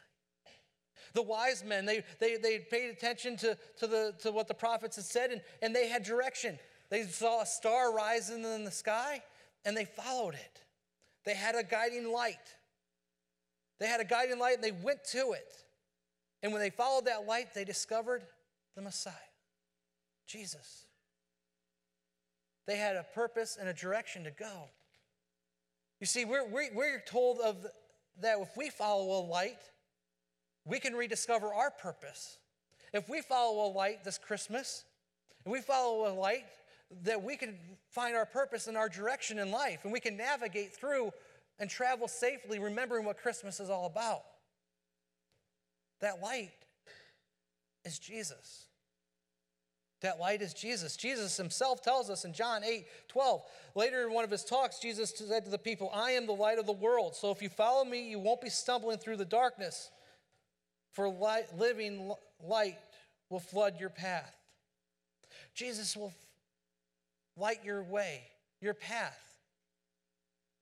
The 1.15 1.21
wise 1.21 1.63
men, 1.63 1.85
they, 1.85 2.03
they, 2.19 2.35
they 2.35 2.59
paid 2.59 2.89
attention 2.89 3.37
to, 3.37 3.57
to, 3.79 3.87
the, 3.87 4.13
to 4.19 4.31
what 4.31 4.49
the 4.49 4.53
prophets 4.53 4.97
had 4.97 5.05
said, 5.05 5.31
and, 5.31 5.41
and 5.61 5.73
they 5.73 5.87
had 5.87 6.03
direction. 6.03 6.59
They 6.89 7.03
saw 7.03 7.41
a 7.41 7.45
star 7.45 7.93
rising 7.95 8.43
in 8.43 8.65
the 8.65 8.71
sky, 8.71 9.23
and 9.63 9.75
they 9.75 9.85
followed 9.85 10.35
it. 10.35 10.61
They 11.23 11.33
had 11.33 11.55
a 11.55 11.63
guiding 11.63 12.11
light. 12.11 12.35
They 13.79 13.87
had 13.87 14.01
a 14.01 14.05
guiding 14.05 14.39
light, 14.39 14.55
and 14.55 14.63
they 14.63 14.73
went 14.73 15.05
to 15.11 15.31
it. 15.31 15.63
And 16.43 16.51
when 16.51 16.61
they 16.61 16.69
followed 16.69 17.05
that 17.05 17.25
light, 17.25 17.53
they 17.55 17.63
discovered 17.63 18.23
the 18.75 18.81
Messiah, 18.81 19.13
Jesus. 20.27 20.85
They 22.67 22.75
had 22.75 22.97
a 22.97 23.05
purpose 23.15 23.57
and 23.59 23.69
a 23.69 23.73
direction 23.73 24.25
to 24.25 24.31
go. 24.31 24.69
You 26.01 26.07
see, 26.07 26.25
we're, 26.25 26.45
we're, 26.47 27.03
told 27.07 27.39
of 27.39 27.65
that 28.19 28.37
if 28.39 28.57
we 28.57 28.69
follow 28.69 29.17
a 29.17 29.23
light, 29.25 29.59
we 30.65 30.79
can 30.79 30.93
rediscover 30.93 31.53
our 31.53 31.71
purpose. 31.71 32.37
If 32.93 33.09
we 33.09 33.21
follow 33.21 33.67
a 33.67 33.71
light 33.71 34.03
this 34.03 34.17
Christmas, 34.17 34.83
and 35.43 35.51
we 35.51 35.61
follow 35.61 36.11
a 36.11 36.13
light, 36.13 36.45
that 37.03 37.21
we 37.21 37.35
can 37.35 37.55
find 37.89 38.15
our 38.15 38.25
purpose 38.25 38.67
and 38.67 38.77
our 38.77 38.89
direction 38.89 39.39
in 39.39 39.51
life, 39.51 39.79
and 39.83 39.93
we 39.93 39.99
can 39.99 40.17
navigate 40.17 40.75
through 40.75 41.11
and 41.59 41.69
travel 41.69 42.07
safely, 42.07 42.59
remembering 42.59 43.05
what 43.05 43.17
Christmas 43.17 43.59
is 43.59 43.69
all 43.69 43.85
about. 43.85 44.21
That 46.01 46.21
light 46.21 46.51
is 47.85 47.99
Jesus. 47.99 48.65
That 50.01 50.19
light 50.19 50.41
is 50.41 50.53
Jesus. 50.53 50.97
Jesus 50.97 51.37
himself 51.37 51.81
tells 51.81 52.09
us 52.09 52.25
in 52.25 52.33
John 52.33 52.63
8 52.63 52.85
12. 53.07 53.41
Later 53.75 54.07
in 54.07 54.13
one 54.13 54.23
of 54.23 54.31
his 54.31 54.43
talks, 54.43 54.79
Jesus 54.79 55.13
said 55.15 55.45
to 55.45 55.51
the 55.51 55.57
people, 55.57 55.89
I 55.93 56.11
am 56.11 56.27
the 56.27 56.33
light 56.33 56.59
of 56.59 56.65
the 56.65 56.73
world. 56.73 57.15
So 57.15 57.31
if 57.31 57.41
you 57.41 57.49
follow 57.49 57.85
me, 57.85 58.09
you 58.09 58.19
won't 58.19 58.41
be 58.41 58.49
stumbling 58.49 58.97
through 58.97 59.17
the 59.17 59.25
darkness 59.25 59.89
for 60.95 61.09
light, 61.09 61.45
living 61.57 62.11
light 62.41 62.77
will 63.29 63.41
flood 63.41 63.79
your 63.79 63.89
path. 63.89 64.33
Jesus 65.53 65.95
will 65.95 66.13
light 67.37 67.63
your 67.63 67.83
way, 67.83 68.23
your 68.61 68.73
path. 68.73 69.19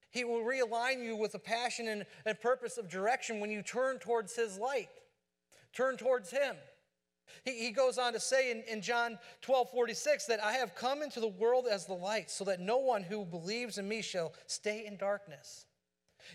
He 0.10 0.24
will 0.24 0.42
realign 0.42 1.04
you 1.04 1.16
with 1.16 1.36
a 1.36 1.40
passion 1.40 2.06
and, 2.26 2.42
purpose 2.42 2.78
of 2.78 2.90
direction 2.90 3.40
when 3.40 3.52
you 3.52 3.62
turn 3.62 4.00
towards 4.00 4.36
His 4.36 4.58
light, 4.58 4.90
turn 5.72 5.98
towards 5.98 6.32
Him. 6.32 6.56
He, 7.46 7.66
he 7.66 7.72
goes 7.72 7.98
on 7.98 8.14
to 8.14 8.20
say 8.20 8.52
in, 8.52 8.64
in 8.64 8.82
John 8.82 9.18
12 9.42 9.70
46 9.72 10.26
that 10.26 10.44
I 10.44 10.54
have 10.54 10.76
come 10.76 11.02
into 11.02 11.20
the 11.20 11.28
world 11.28 11.66
as 11.70 11.86
the 11.86 11.94
light, 11.94 12.30
so 12.30 12.44
that 12.46 12.60
no 12.60 12.78
one 12.78 13.04
who 13.04 13.26
believes 13.26 13.78
in 13.78 13.88
me 13.88 14.02
shall 14.02 14.34
stay 14.48 14.86
in 14.86 14.98
darkness. 14.98 15.66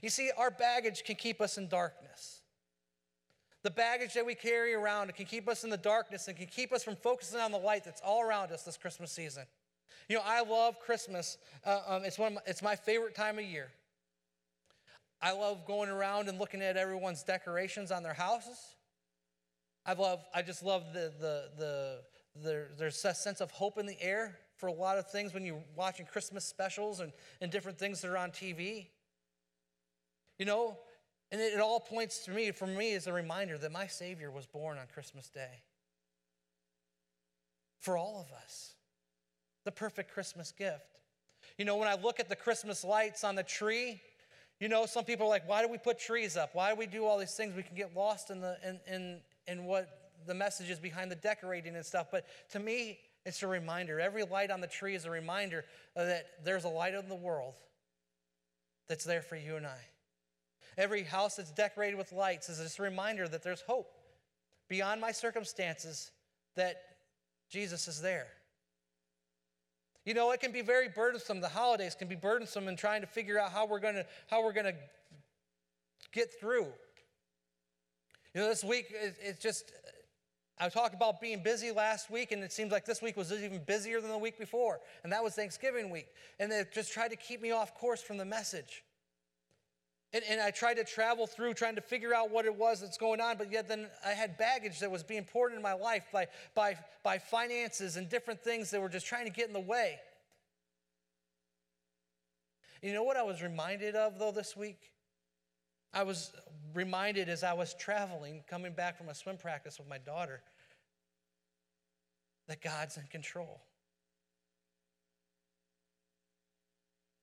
You 0.03 0.11
see, 0.11 0.31
our 0.37 0.51
baggage 0.51 1.05
can 1.05 1.17
keep 1.17 1.41
us 1.41 1.59
in 1.59 1.69
darkness. 1.69 2.43
The 3.69 3.75
baggage 3.75 4.15
that 4.15 4.25
we 4.25 4.35
carry 4.35 4.73
around 4.73 5.11
it 5.11 5.17
can 5.17 5.27
keep 5.27 5.47
us 5.47 5.63
in 5.63 5.69
the 5.69 5.77
darkness 5.77 6.27
and 6.27 6.35
can 6.35 6.47
keep 6.47 6.73
us 6.73 6.83
from 6.83 6.97
focusing 6.97 7.39
on 7.39 7.53
the 7.53 7.59
light 7.59 7.85
that's 7.85 8.01
all 8.01 8.23
around 8.23 8.51
us 8.51 8.63
this 8.63 8.79
Christmas 8.79 9.13
season. 9.13 9.43
You 10.09 10.17
know, 10.17 10.23
I 10.25 10.41
love 10.43 10.81
Christmas. 10.81 11.37
Uh, 11.67 11.81
um, 11.87 12.03
it's, 12.07 12.19
one 12.19 12.37
my, 12.37 12.41
it's 12.47 12.63
my 12.63 12.77
favorite 12.77 13.15
time 13.15 13.39
of 13.39 13.45
year. 13.45 13.69
I 15.21 15.33
love 15.33 15.67
going 15.67 15.91
around 15.91 16.31
and 16.31 16.39
looking 16.39 16.63
at 16.63 16.79
everyone's 16.79 17.23
decorations 17.23 17.91
on 17.91 18.03
their 18.03 18.15
houses. 18.15 18.57
I 19.85 19.93
love, 19.93 20.25
I 20.35 20.41
just 20.41 20.63
love 20.63 20.95
the, 20.95 21.13
the, 21.21 21.51
the, 21.59 21.99
the, 22.43 22.67
there's 22.79 23.05
a 23.05 23.13
sense 23.13 23.43
of 23.43 23.51
hope 23.51 23.77
in 23.77 23.85
the 23.85 24.01
air 24.01 24.39
for 24.57 24.69
a 24.69 24.73
lot 24.73 24.97
of 24.97 25.11
things 25.11 25.35
when 25.35 25.45
you're 25.45 25.63
watching 25.77 26.07
Christmas 26.07 26.47
specials 26.47 27.01
and, 27.01 27.13
and 27.43 27.53
different 27.53 27.79
things 27.79 28.01
that 28.01 28.11
are 28.11 28.17
on 28.17 28.31
TV. 28.31 28.87
You 30.39 30.47
know, 30.47 30.79
and 31.31 31.41
it, 31.41 31.61
all 31.61 31.81
points 31.81 32.25
to 32.25 32.31
me, 32.31 32.51
for 32.53 32.67
me, 32.67 32.95
as 32.95 33.07
a 33.07 33.13
reminder 33.13 33.59
that 33.59 33.73
my 33.73 33.87
Savior 33.87 34.31
was 34.31 34.47
born 34.47 34.79
on 34.79 34.87
Christmas 34.93 35.29
Day. 35.29 35.63
for 37.79 37.97
all 37.97 38.21
of 38.21 38.37
us. 38.37 38.75
The 39.65 39.73
perfect 39.73 40.13
Christmas 40.13 40.53
gift. 40.53 40.99
You 41.57 41.65
know, 41.65 41.77
when 41.77 41.89
I 41.89 41.95
look 41.95 42.21
at 42.21 42.29
the 42.29 42.37
Christmas 42.37 42.85
lights 42.85 43.25
on 43.25 43.35
the 43.35 43.43
tree, 43.43 44.01
you 44.61 44.69
know, 44.69 44.87
some 44.87 45.05
people 45.05 45.27
are 45.27 45.31
like, 45.31 45.49
why 45.49 45.63
do 45.63 45.69
we 45.69 45.79
put 45.79 45.99
trees 45.99 46.37
up? 46.37 46.51
Why 46.55 46.71
do 46.71 46.77
we 46.77 46.87
do 46.87 47.07
all 47.07 47.19
these 47.19 47.35
things? 47.35 47.55
We 47.55 47.63
can 47.63 47.77
get 47.77 47.97
lost 47.97 48.31
in, 48.31 48.41
the, 48.41 48.57
in, 48.67 48.81
in, 48.93 49.21
in 49.47 49.65
what 49.65 49.89
the 50.27 50.35
message 50.35 50.71
is 50.71 50.79
behind 50.79 51.11
the 51.11 51.17
decorating 51.17 51.77
and 51.77 51.87
stuff. 51.87 52.09
But 52.11 52.27
to 52.51 52.59
me, 52.59 52.99
it's 53.25 53.43
a 53.43 53.47
reminder. 53.47 54.01
Every 54.01 54.25
light 54.25 54.51
on 54.51 54.61
the 54.61 54.67
tree 54.67 54.95
is 54.95 55.05
a 55.05 55.11
reminder 55.11 55.65
that 55.95 56.27
there's 56.45 56.65
a 56.65 56.69
light 56.69 56.95
in 56.95 57.09
the 57.09 57.15
world 57.15 57.55
that's 58.89 59.05
there 59.05 59.23
for 59.23 59.37
you 59.37 59.57
and 59.57 59.67
I. 59.67 59.79
Every 60.79 61.03
house 61.03 61.37
that's 61.37 61.51
decorated 61.51 61.97
with 61.97 62.13
lights 62.13 62.49
is 62.49 62.59
just 62.59 62.79
a 62.79 62.83
reminder 62.83 63.27
that 63.27 63.43
there's 63.43 63.63
hope 63.63 63.93
beyond 64.69 65.01
my 65.01 65.11
circumstances, 65.11 66.13
that 66.55 66.77
Jesus 67.51 67.89
is 67.89 68.01
there. 68.01 68.29
You 70.05 70.15
know, 70.15 70.31
it 70.31 70.41
can 70.41 70.53
be 70.53 70.63
very 70.63 70.89
burdensome. 70.89 71.41
The 71.41 71.49
holidays 71.49 71.97
can 71.97 72.07
be 72.07 72.15
burdensome 72.15 72.69
in 72.69 72.77
trying 72.77 73.01
to 73.01 73.09
figure 73.09 73.41
out 73.41 73.51
how 73.51 73.67
we're 73.67 73.81
going 73.81 73.97
to 73.97 74.07
how 74.29 74.43
we're 74.43 74.53
going 74.53 74.67
to 74.67 74.75
get 76.13 76.29
through. 76.41 76.69
You 78.33 78.43
know, 78.43 78.49
this 78.49 78.63
week 78.63 78.87
it's 78.93 79.41
just 79.41 79.73
I 80.61 80.69
talked 80.69 80.95
about 80.95 81.21
being 81.21 81.43
busy 81.43 81.73
last 81.73 82.09
week, 82.09 82.33
and 82.33 82.43
it 82.43 82.53
seems 82.53 82.71
like 82.71 82.85
this 82.85 83.03
week 83.03 83.17
was 83.17 83.33
even 83.33 83.63
busier 83.65 84.01
than 84.01 84.11
the 84.11 84.19
week 84.19 84.39
before, 84.39 84.81
and 85.03 85.13
that 85.13 85.25
was 85.25 85.35
Thanksgiving 85.35 85.91
week. 85.91 86.09
And 86.39 86.51
they 86.51 86.63
just 86.73 86.93
tried 86.93 87.09
to 87.09 87.17
keep 87.17 87.43
me 87.43 87.51
off 87.51 87.75
course 87.75 88.01
from 88.01 88.17
the 88.17 88.25
message. 88.25 88.85
And, 90.13 90.25
and 90.29 90.41
I 90.41 90.51
tried 90.51 90.75
to 90.75 90.85
travel 90.85 91.27
through 91.27 91.55
trying 91.55 91.75
to 91.75 91.83
figure 91.83 92.15
out 92.15 92.31
what 92.31 92.47
it 92.47 92.55
was 92.55 92.81
that's 92.81 92.97
going 92.97 93.21
on, 93.21 93.37
but 93.37 93.53
yet 93.53 93.69
then 93.69 93.89
I 94.05 94.11
had 94.11 94.39
baggage 94.39 94.81
that 94.81 94.91
was 94.91 95.03
being 95.03 95.25
poured 95.25 95.53
into 95.53 95.63
my 95.63 95.75
life 95.75 96.05
by, 96.11 96.29
by, 96.55 96.77
by 97.03 97.19
finances 97.19 97.97
and 97.97 98.09
different 98.09 98.41
things 98.41 98.71
that 98.71 98.81
were 98.81 98.89
just 98.89 99.07
trying 99.07 99.27
to 99.27 99.31
get 99.31 99.49
in 99.49 99.53
the 99.53 99.61
way. 99.61 99.99
You 102.83 102.95
know 102.95 103.03
what 103.03 103.17
I 103.17 103.23
was 103.23 103.43
reminded 103.43 103.97
of, 103.97 104.19
though, 104.19 104.31
this 104.31 104.57
week? 104.57 104.93
I 105.93 106.05
was 106.05 106.33
reminded 106.75 107.29
as 107.29 107.43
I 107.43 107.53
was 107.53 107.75
traveling, 107.75 108.45
coming 108.49 108.73
back 108.73 108.97
from 108.97 109.09
a 109.09 109.15
swim 109.15 109.37
practice 109.37 109.79
with 109.79 109.89
my 109.89 109.99
daughter, 109.99 110.43
that 112.47 112.63
God's 112.63 112.97
in 112.97 113.05
control. 113.11 113.61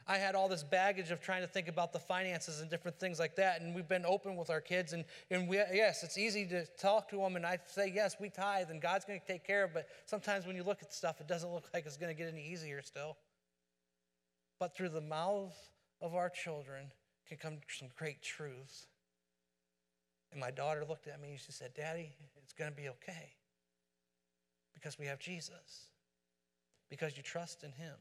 I 0.07 0.17
had 0.17 0.35
all 0.35 0.47
this 0.47 0.63
baggage 0.63 1.09
of 1.09 1.19
trying 1.19 1.41
to 1.41 1.47
think 1.47 1.67
about 1.67 1.91
the 1.91 1.99
finances 1.99 2.61
and 2.61 2.69
different 2.69 2.99
things 2.99 3.17
like 3.17 3.35
that. 3.37 3.61
And 3.61 3.73
we've 3.73 3.87
been 3.87 4.05
open 4.05 4.35
with 4.35 4.51
our 4.51 4.61
kids. 4.61 4.93
And, 4.93 5.03
and 5.31 5.47
we, 5.47 5.57
yes, 5.57 6.03
it's 6.03 6.17
easy 6.17 6.45
to 6.47 6.65
talk 6.79 7.09
to 7.09 7.17
them. 7.17 7.35
And 7.35 7.45
I 7.45 7.57
say, 7.65 7.91
yes, 7.93 8.15
we 8.19 8.29
tithe 8.29 8.69
and 8.69 8.79
God's 8.79 9.03
going 9.03 9.19
to 9.19 9.25
take 9.25 9.43
care 9.43 9.63
of 9.63 9.71
it. 9.71 9.73
But 9.73 9.87
sometimes 10.05 10.45
when 10.45 10.55
you 10.55 10.63
look 10.63 10.83
at 10.83 10.93
stuff, 10.93 11.21
it 11.21 11.27
doesn't 11.27 11.51
look 11.51 11.69
like 11.73 11.87
it's 11.87 11.97
going 11.97 12.15
to 12.15 12.17
get 12.17 12.31
any 12.31 12.47
easier 12.47 12.83
still. 12.83 13.17
But 14.59 14.75
through 14.75 14.89
the 14.89 15.01
mouth 15.01 15.57
of 16.01 16.13
our 16.13 16.29
children 16.29 16.91
can 17.27 17.37
come 17.37 17.57
some 17.67 17.87
great 17.95 18.21
truths. 18.21 18.85
And 20.31 20.39
my 20.39 20.51
daughter 20.51 20.85
looked 20.87 21.07
at 21.07 21.19
me 21.19 21.31
and 21.31 21.39
she 21.39 21.51
said, 21.51 21.73
Daddy, 21.75 22.11
it's 22.43 22.53
going 22.53 22.69
to 22.69 22.77
be 22.77 22.89
okay. 22.89 23.33
Because 24.75 24.99
we 24.99 25.07
have 25.07 25.17
Jesus. 25.17 25.89
Because 26.91 27.17
you 27.17 27.23
trust 27.23 27.63
in 27.63 27.71
Him. 27.71 27.95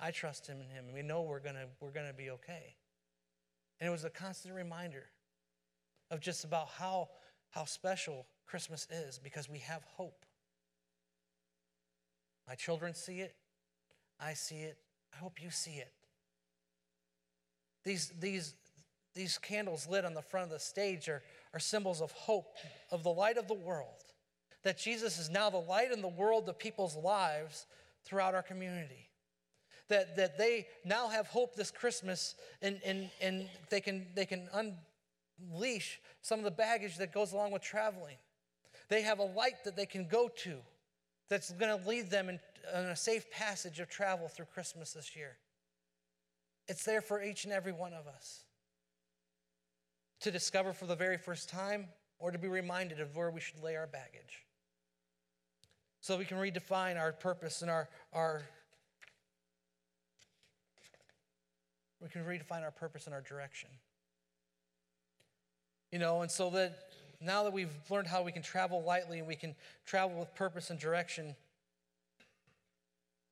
I 0.00 0.10
trust 0.10 0.46
him 0.46 0.60
in 0.60 0.68
him, 0.68 0.86
and 0.86 0.94
we 0.94 1.02
know 1.02 1.22
we're 1.22 1.40
gonna 1.40 1.66
we're 1.80 1.90
gonna 1.90 2.12
be 2.12 2.30
okay. 2.30 2.76
And 3.80 3.88
it 3.88 3.90
was 3.90 4.04
a 4.04 4.10
constant 4.10 4.54
reminder 4.54 5.04
of 6.10 6.20
just 6.20 6.44
about 6.44 6.68
how 6.68 7.08
how 7.50 7.64
special 7.64 8.26
Christmas 8.46 8.86
is 8.90 9.18
because 9.18 9.48
we 9.48 9.58
have 9.58 9.82
hope. 9.84 10.24
My 12.46 12.54
children 12.54 12.94
see 12.94 13.20
it, 13.20 13.34
I 14.20 14.34
see 14.34 14.60
it, 14.60 14.78
I 15.12 15.18
hope 15.18 15.42
you 15.42 15.50
see 15.50 15.76
it. 15.76 15.92
These 17.84 18.12
these 18.20 18.54
these 19.14 19.36
candles 19.36 19.88
lit 19.88 20.04
on 20.04 20.14
the 20.14 20.22
front 20.22 20.44
of 20.44 20.50
the 20.52 20.60
stage 20.60 21.08
are, 21.08 21.22
are 21.52 21.58
symbols 21.58 22.00
of 22.00 22.12
hope, 22.12 22.54
of 22.92 23.02
the 23.02 23.10
light 23.10 23.36
of 23.36 23.48
the 23.48 23.54
world. 23.54 24.04
That 24.62 24.78
Jesus 24.78 25.18
is 25.18 25.28
now 25.28 25.50
the 25.50 25.56
light 25.56 25.90
in 25.90 26.02
the 26.02 26.08
world 26.08 26.48
of 26.48 26.56
people's 26.56 26.94
lives 26.94 27.66
throughout 28.04 28.36
our 28.36 28.42
community 28.42 29.07
that, 29.88 30.16
that 30.16 30.38
they 30.38 30.66
now 30.84 31.08
have 31.08 31.26
hope 31.26 31.54
this 31.54 31.70
Christmas 31.70 32.34
and, 32.62 32.80
and, 32.84 33.10
and 33.20 33.48
they, 33.70 33.80
can, 33.80 34.06
they 34.14 34.26
can 34.26 34.48
unleash 34.52 36.00
some 36.22 36.38
of 36.38 36.44
the 36.44 36.50
baggage 36.50 36.96
that 36.98 37.12
goes 37.12 37.32
along 37.32 37.52
with 37.52 37.62
traveling. 37.62 38.16
They 38.88 39.02
have 39.02 39.18
a 39.18 39.24
light 39.24 39.64
that 39.64 39.76
they 39.76 39.86
can 39.86 40.06
go 40.06 40.28
to 40.44 40.56
that's 41.28 41.52
going 41.52 41.78
to 41.78 41.88
lead 41.88 42.10
them 42.10 42.28
in, 42.28 42.40
in 42.74 42.86
a 42.86 42.96
safe 42.96 43.30
passage 43.30 43.80
of 43.80 43.88
travel 43.88 44.28
through 44.28 44.46
Christmas 44.46 44.92
this 44.92 45.14
year. 45.14 45.36
It's 46.66 46.84
there 46.84 47.00
for 47.00 47.22
each 47.22 47.44
and 47.44 47.52
every 47.52 47.72
one 47.72 47.92
of 47.92 48.06
us 48.06 48.44
to 50.20 50.30
discover 50.30 50.72
for 50.72 50.86
the 50.86 50.96
very 50.96 51.16
first 51.16 51.48
time 51.48 51.86
or 52.18 52.30
to 52.30 52.38
be 52.38 52.48
reminded 52.48 53.00
of 53.00 53.16
where 53.16 53.30
we 53.30 53.40
should 53.40 53.62
lay 53.62 53.76
our 53.76 53.86
baggage. 53.86 54.44
So 56.00 56.16
we 56.16 56.24
can 56.24 56.38
redefine 56.38 56.98
our 56.98 57.12
purpose 57.12 57.62
and 57.62 57.70
our, 57.70 57.88
our 58.12 58.42
We 62.00 62.08
can 62.08 62.24
redefine 62.24 62.62
our 62.62 62.70
purpose 62.70 63.06
and 63.06 63.14
our 63.14 63.20
direction. 63.20 63.70
You 65.90 65.98
know, 65.98 66.22
and 66.22 66.30
so 66.30 66.50
that 66.50 66.78
now 67.20 67.44
that 67.44 67.52
we've 67.52 67.72
learned 67.90 68.06
how 68.06 68.22
we 68.22 68.32
can 68.32 68.42
travel 68.42 68.82
lightly 68.82 69.18
and 69.18 69.26
we 69.26 69.34
can 69.34 69.54
travel 69.84 70.18
with 70.18 70.34
purpose 70.34 70.70
and 70.70 70.78
direction, 70.78 71.34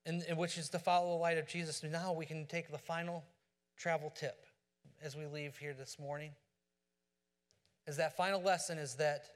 and, 0.05 0.25
and 0.29 0.39
which 0.39 0.59
is 0.59 0.69
to 0.71 0.79
follow 0.79 1.11
the 1.11 1.21
light 1.23 1.39
of 1.39 1.47
Jesus, 1.47 1.83
now 1.83 2.13
we 2.13 2.27
can 2.27 2.47
take 2.47 2.71
the 2.71 2.79
final 2.79 3.25
travel 3.77 4.13
tip 4.15 4.47
as 5.03 5.17
we 5.17 5.27
leave 5.27 5.57
here 5.59 5.75
this 5.75 5.99
morning. 5.99 6.31
Is 7.87 7.99
that 7.99 8.17
final 8.17 8.43
lesson 8.43 8.79
is 8.79 8.95
that 8.95 9.27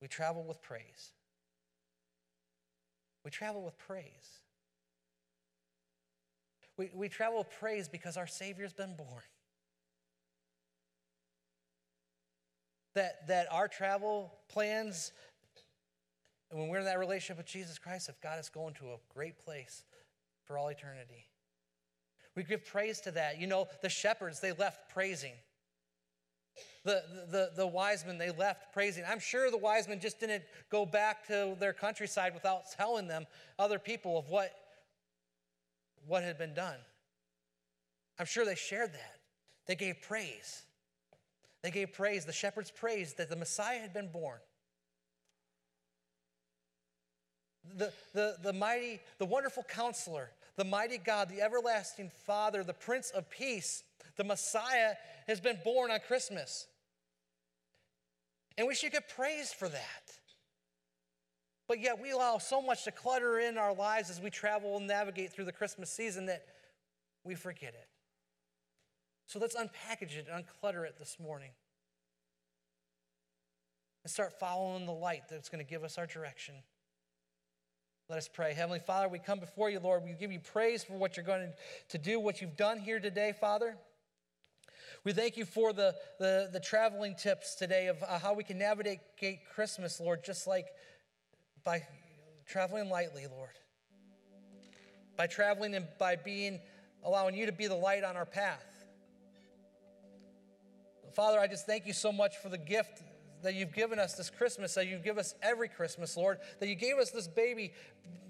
we 0.00 0.08
travel 0.08 0.44
with 0.44 0.60
praise. 0.62 1.12
We 3.24 3.30
travel 3.30 3.62
with 3.62 3.78
praise. 3.78 4.40
We, 6.78 6.90
we 6.94 7.08
travel 7.08 7.44
praise 7.44 7.88
because 7.88 8.16
our 8.16 8.26
Savior's 8.26 8.72
been 8.72 8.96
born. 8.96 9.22
That, 12.94 13.26
that 13.28 13.46
our 13.50 13.68
travel 13.68 14.32
plans, 14.48 15.12
when 16.50 16.68
we're 16.68 16.80
in 16.80 16.84
that 16.84 16.98
relationship 16.98 17.38
with 17.38 17.46
Jesus 17.46 17.78
Christ, 17.78 18.06
have 18.06 18.20
got 18.20 18.38
us 18.38 18.48
going 18.48 18.74
to 18.74 18.86
a 18.86 18.96
great 19.14 19.38
place 19.38 19.84
for 20.44 20.58
all 20.58 20.68
eternity. 20.68 21.26
We 22.34 22.42
give 22.44 22.64
praise 22.64 23.00
to 23.02 23.10
that. 23.12 23.38
You 23.40 23.46
know, 23.46 23.66
the 23.82 23.88
shepherds, 23.88 24.40
they 24.40 24.52
left 24.52 24.90
praising. 24.90 25.32
The, 26.84 27.02
the, 27.30 27.50
the 27.56 27.66
wise 27.66 28.04
men, 28.04 28.18
they 28.18 28.30
left 28.30 28.72
praising. 28.72 29.04
I'm 29.08 29.20
sure 29.20 29.50
the 29.50 29.56
wise 29.56 29.86
men 29.88 30.00
just 30.00 30.18
didn't 30.18 30.42
go 30.70 30.84
back 30.84 31.26
to 31.28 31.56
their 31.60 31.72
countryside 31.72 32.34
without 32.34 32.64
telling 32.76 33.06
them, 33.06 33.26
other 33.58 33.78
people, 33.78 34.18
of 34.18 34.28
what 34.28 34.52
what 36.06 36.22
had 36.22 36.38
been 36.38 36.54
done. 36.54 36.78
I'm 38.18 38.26
sure 38.26 38.44
they 38.44 38.54
shared 38.54 38.92
that. 38.92 39.16
They 39.66 39.74
gave 39.74 40.02
praise. 40.02 40.62
They 41.62 41.70
gave 41.70 41.92
praise, 41.92 42.24
the 42.24 42.32
shepherds 42.32 42.70
praised 42.70 43.18
that 43.18 43.30
the 43.30 43.36
Messiah 43.36 43.78
had 43.78 43.94
been 43.94 44.08
born. 44.08 44.38
The, 47.76 47.92
the, 48.12 48.36
the 48.42 48.52
mighty, 48.52 49.00
the 49.18 49.24
wonderful 49.24 49.62
counselor, 49.62 50.30
the 50.56 50.64
mighty 50.64 50.98
God, 50.98 51.28
the 51.28 51.40
everlasting 51.40 52.10
Father, 52.26 52.64
the 52.64 52.72
Prince 52.74 53.10
of 53.10 53.30
Peace, 53.30 53.84
the 54.16 54.24
Messiah 54.24 54.94
has 55.28 55.40
been 55.40 55.58
born 55.64 55.92
on 55.92 56.00
Christmas. 56.00 56.66
And 58.58 58.66
we 58.66 58.74
should 58.74 58.92
get 58.92 59.08
praised 59.08 59.54
for 59.54 59.68
that. 59.68 60.18
But 61.68 61.80
yet 61.80 62.00
we 62.00 62.10
allow 62.10 62.38
so 62.38 62.60
much 62.60 62.84
to 62.84 62.90
clutter 62.90 63.38
in 63.38 63.56
our 63.56 63.74
lives 63.74 64.10
as 64.10 64.20
we 64.20 64.30
travel 64.30 64.76
and 64.76 64.86
navigate 64.86 65.32
through 65.32 65.44
the 65.44 65.52
Christmas 65.52 65.90
season 65.90 66.26
that 66.26 66.44
we 67.24 67.34
forget 67.34 67.74
it. 67.74 67.88
So 69.26 69.38
let's 69.38 69.54
unpackage 69.54 70.16
it 70.16 70.26
and 70.30 70.44
unclutter 70.44 70.84
it 70.84 70.98
this 70.98 71.16
morning. 71.18 71.50
And 74.04 74.10
start 74.10 74.38
following 74.38 74.84
the 74.84 74.92
light 74.92 75.22
that's 75.30 75.48
going 75.48 75.64
to 75.64 75.68
give 75.68 75.84
us 75.84 75.96
our 75.96 76.06
direction. 76.06 76.56
Let 78.08 78.18
us 78.18 78.28
pray. 78.28 78.52
Heavenly 78.52 78.80
Father, 78.80 79.08
we 79.08 79.20
come 79.20 79.38
before 79.38 79.70
you, 79.70 79.78
Lord. 79.78 80.02
We 80.02 80.12
give 80.12 80.32
you 80.32 80.40
praise 80.40 80.84
for 80.84 80.94
what 80.94 81.16
you're 81.16 81.24
going 81.24 81.52
to 81.90 81.98
do, 81.98 82.18
what 82.18 82.42
you've 82.42 82.56
done 82.56 82.80
here 82.80 83.00
today, 83.00 83.32
Father. 83.40 83.76
We 85.04 85.12
thank 85.12 85.36
you 85.36 85.44
for 85.44 85.72
the, 85.72 85.94
the, 86.18 86.50
the 86.52 86.60
traveling 86.60 87.14
tips 87.14 87.54
today 87.54 87.86
of 87.86 88.02
uh, 88.02 88.18
how 88.18 88.34
we 88.34 88.44
can 88.44 88.58
navigate 88.58 89.00
Christmas, 89.54 89.98
Lord, 89.98 90.22
just 90.24 90.46
like 90.46 90.66
by 91.64 91.82
traveling 92.46 92.88
lightly, 92.88 93.26
Lord. 93.26 93.50
By 95.16 95.26
traveling 95.26 95.74
and 95.74 95.86
by 95.98 96.16
being, 96.16 96.60
allowing 97.04 97.34
you 97.34 97.46
to 97.46 97.52
be 97.52 97.66
the 97.66 97.74
light 97.74 98.04
on 98.04 98.16
our 98.16 98.26
path. 98.26 98.64
Father, 101.14 101.38
I 101.38 101.46
just 101.46 101.66
thank 101.66 101.86
you 101.86 101.92
so 101.92 102.10
much 102.10 102.36
for 102.38 102.48
the 102.48 102.58
gift 102.58 103.02
that 103.42 103.54
you've 103.54 103.74
given 103.74 103.98
us 103.98 104.14
this 104.14 104.30
Christmas, 104.30 104.74
that 104.74 104.86
you 104.86 104.98
give 104.98 105.18
us 105.18 105.34
every 105.42 105.68
Christmas, 105.68 106.16
Lord, 106.16 106.38
that 106.60 106.68
you 106.68 106.74
gave 106.74 106.96
us 106.96 107.10
this 107.10 107.28
baby, 107.28 107.72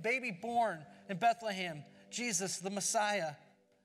baby 0.00 0.30
born 0.30 0.84
in 1.08 1.18
Bethlehem, 1.18 1.84
Jesus, 2.10 2.58
the 2.58 2.70
Messiah, 2.70 3.32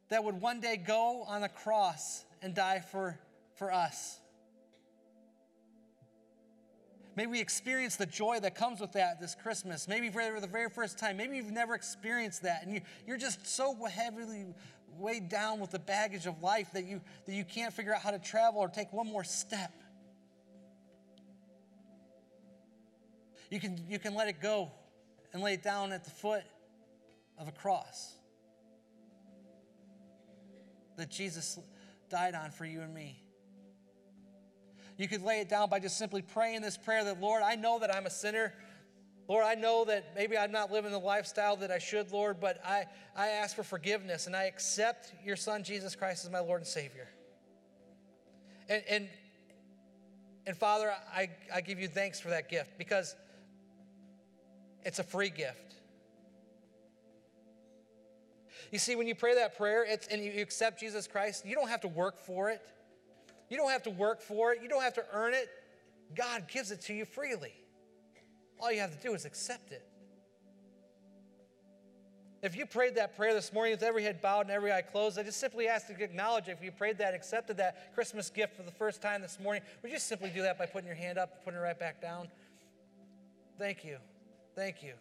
that 0.09 0.23
would 0.23 0.41
one 0.41 0.61
day 0.61 0.77
go 0.77 1.23
on 1.27 1.41
the 1.41 1.49
cross 1.49 2.23
and 2.41 2.55
die 2.55 2.79
for, 2.79 3.19
for 3.55 3.71
us. 3.71 4.19
May 7.17 7.25
we 7.25 7.41
experience 7.41 7.95
the 7.95 8.05
joy 8.05 8.39
that 8.41 8.53
comes 8.53 8.79
with 8.79 8.91
that 8.91 9.19
this 9.19 9.33
Christmas. 9.33 9.87
Maybe 9.87 10.11
for 10.11 10.39
the 10.39 10.45
very 10.45 10.69
first 10.69 10.99
time. 10.99 11.17
Maybe 11.17 11.35
you've 11.35 11.49
never 11.49 11.73
experienced 11.73 12.43
that 12.43 12.63
and 12.63 12.71
you, 12.75 12.81
you're 13.07 13.17
just 13.17 13.45
so 13.47 13.73
heavily 13.85 14.45
weighed 14.99 15.27
down 15.27 15.59
with 15.59 15.71
the 15.71 15.79
baggage 15.79 16.27
of 16.27 16.43
life 16.43 16.69
that 16.73 16.85
you, 16.85 17.01
that 17.25 17.33
you 17.33 17.43
can't 17.43 17.73
figure 17.73 17.93
out 17.93 18.01
how 18.01 18.11
to 18.11 18.19
travel 18.19 18.61
or 18.61 18.69
take 18.69 18.93
one 18.93 19.07
more 19.07 19.23
step. 19.23 19.73
You 23.49 23.59
can, 23.59 23.83
you 23.89 23.97
can 23.97 24.13
let 24.13 24.27
it 24.27 24.39
go 24.39 24.69
and 25.33 25.41
lay 25.41 25.55
it 25.55 25.63
down 25.63 25.93
at 25.93 26.03
the 26.03 26.11
foot 26.11 26.43
of 27.39 27.47
a 27.47 27.51
cross 27.51 28.13
that 30.97 31.09
Jesus 31.09 31.57
died 32.11 32.35
on 32.35 32.51
for 32.51 32.65
you 32.65 32.81
and 32.81 32.93
me. 32.93 33.23
You 34.97 35.07
could 35.07 35.21
lay 35.21 35.39
it 35.39 35.49
down 35.49 35.69
by 35.69 35.79
just 35.79 35.97
simply 35.97 36.23
praying 36.23 36.61
this 36.61 36.77
prayer 36.77 37.03
that, 37.03 37.21
Lord, 37.21 37.43
I 37.43 37.55
know 37.55 37.79
that 37.79 37.93
I'm 37.93 38.07
a 38.07 38.09
sinner. 38.09 38.51
Lord, 39.27 39.45
I 39.45 39.53
know 39.53 39.85
that 39.85 40.13
maybe 40.15 40.37
I'm 40.37 40.51
not 40.51 40.71
living 40.71 40.91
the 40.91 40.99
lifestyle 40.99 41.55
that 41.57 41.69
I 41.69 41.77
should, 41.77 42.11
Lord, 42.11 42.39
but 42.39 42.59
I, 42.65 42.85
I 43.15 43.27
ask 43.29 43.55
for 43.55 43.63
forgiveness 43.63 44.25
and 44.25 44.35
I 44.35 44.45
accept 44.45 45.13
your 45.23 45.35
Son, 45.35 45.63
Jesus 45.63 45.95
Christ, 45.95 46.25
as 46.25 46.31
my 46.31 46.39
Lord 46.39 46.61
and 46.61 46.67
Savior. 46.67 47.07
And, 48.69 48.83
and, 48.89 49.09
and 50.47 50.57
Father, 50.57 50.91
I, 51.13 51.29
I 51.53 51.61
give 51.61 51.79
you 51.79 51.87
thanks 51.87 52.19
for 52.19 52.29
that 52.29 52.49
gift 52.49 52.77
because 52.77 53.15
it's 54.83 54.99
a 54.99 55.03
free 55.03 55.29
gift. 55.29 55.75
You 58.71 58.79
see, 58.79 58.95
when 58.95 59.07
you 59.07 59.15
pray 59.15 59.35
that 59.35 59.57
prayer 59.57 59.85
it's, 59.85 60.07
and 60.07 60.23
you 60.23 60.41
accept 60.41 60.79
Jesus 60.79 61.07
Christ, 61.07 61.45
you 61.45 61.55
don't 61.55 61.69
have 61.69 61.81
to 61.81 61.87
work 61.87 62.19
for 62.19 62.49
it. 62.49 62.61
You 63.49 63.57
don't 63.57 63.71
have 63.71 63.83
to 63.83 63.89
work 63.89 64.21
for 64.21 64.53
it. 64.53 64.61
You 64.61 64.69
don't 64.69 64.83
have 64.83 64.95
to 64.95 65.05
earn 65.13 65.33
it. 65.33 65.49
God 66.15 66.47
gives 66.47 66.71
it 66.71 66.81
to 66.81 66.93
you 66.93 67.05
freely. 67.05 67.53
All 68.59 68.71
you 68.71 68.79
have 68.79 68.95
to 68.95 69.07
do 69.07 69.13
is 69.13 69.25
accept 69.25 69.71
it. 69.71 69.83
If 72.43 72.55
you 72.55 72.65
prayed 72.65 72.95
that 72.95 73.17
prayer 73.17 73.33
this 73.33 73.51
morning 73.51 73.73
with 73.73 73.83
every 73.83 74.03
head 74.03 74.21
bowed 74.21 74.41
and 74.41 74.51
every 74.51 74.71
eye 74.71 74.83
closed, 74.83 75.17
I 75.17 75.23
just 75.23 75.39
simply 75.39 75.67
ask 75.67 75.89
you 75.89 75.95
to 75.95 76.03
acknowledge 76.03 76.47
it. 76.47 76.51
If 76.51 76.63
you 76.63 76.71
prayed 76.71 76.99
that, 76.99 77.15
accepted 77.15 77.57
that 77.57 77.95
Christmas 77.95 78.29
gift 78.29 78.55
for 78.55 78.63
the 78.63 78.71
first 78.71 79.01
time 79.01 79.21
this 79.21 79.39
morning, 79.39 79.63
would 79.81 79.91
you 79.91 79.97
simply 79.97 80.29
do 80.29 80.43
that 80.43 80.57
by 80.57 80.67
putting 80.67 80.87
your 80.87 80.95
hand 80.95 81.17
up, 81.17 81.31
and 81.33 81.43
putting 81.43 81.59
it 81.59 81.63
right 81.63 81.79
back 81.79 81.99
down? 81.99 82.27
Thank 83.57 83.83
you. 83.83 83.97
Thank 84.55 84.83
you. 84.83 84.93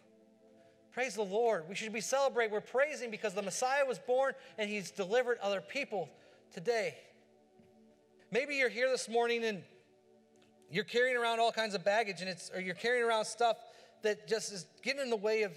Praise 0.91 1.13
the 1.13 1.21
Lord. 1.21 1.69
We 1.69 1.75
should 1.75 1.93
be 1.93 2.01
celebrating. 2.01 2.51
We're 2.51 2.59
praising 2.59 3.11
because 3.11 3.35
the 3.35 3.43
Messiah 3.43 3.85
was 3.85 3.99
born 3.99 4.33
and 4.57 4.67
he's 4.67 4.89
delivered 4.89 5.37
other 5.43 5.61
people 5.61 6.09
today. 6.51 6.95
Maybe 8.29 8.55
you're 8.55 8.69
here 8.69 8.89
this 8.89 9.07
morning 9.07 9.45
and 9.45 9.63
you're 10.69 10.83
carrying 10.83 11.15
around 11.15 11.39
all 11.39 11.51
kinds 11.51 11.75
of 11.75 11.85
baggage 11.85 12.19
and 12.19 12.29
it's 12.29 12.51
or 12.53 12.59
you're 12.59 12.75
carrying 12.75 13.05
around 13.05 13.23
stuff 13.23 13.57
that 14.03 14.27
just 14.27 14.51
is 14.51 14.65
getting 14.83 15.01
in 15.01 15.09
the 15.09 15.15
way 15.15 15.43
of 15.43 15.53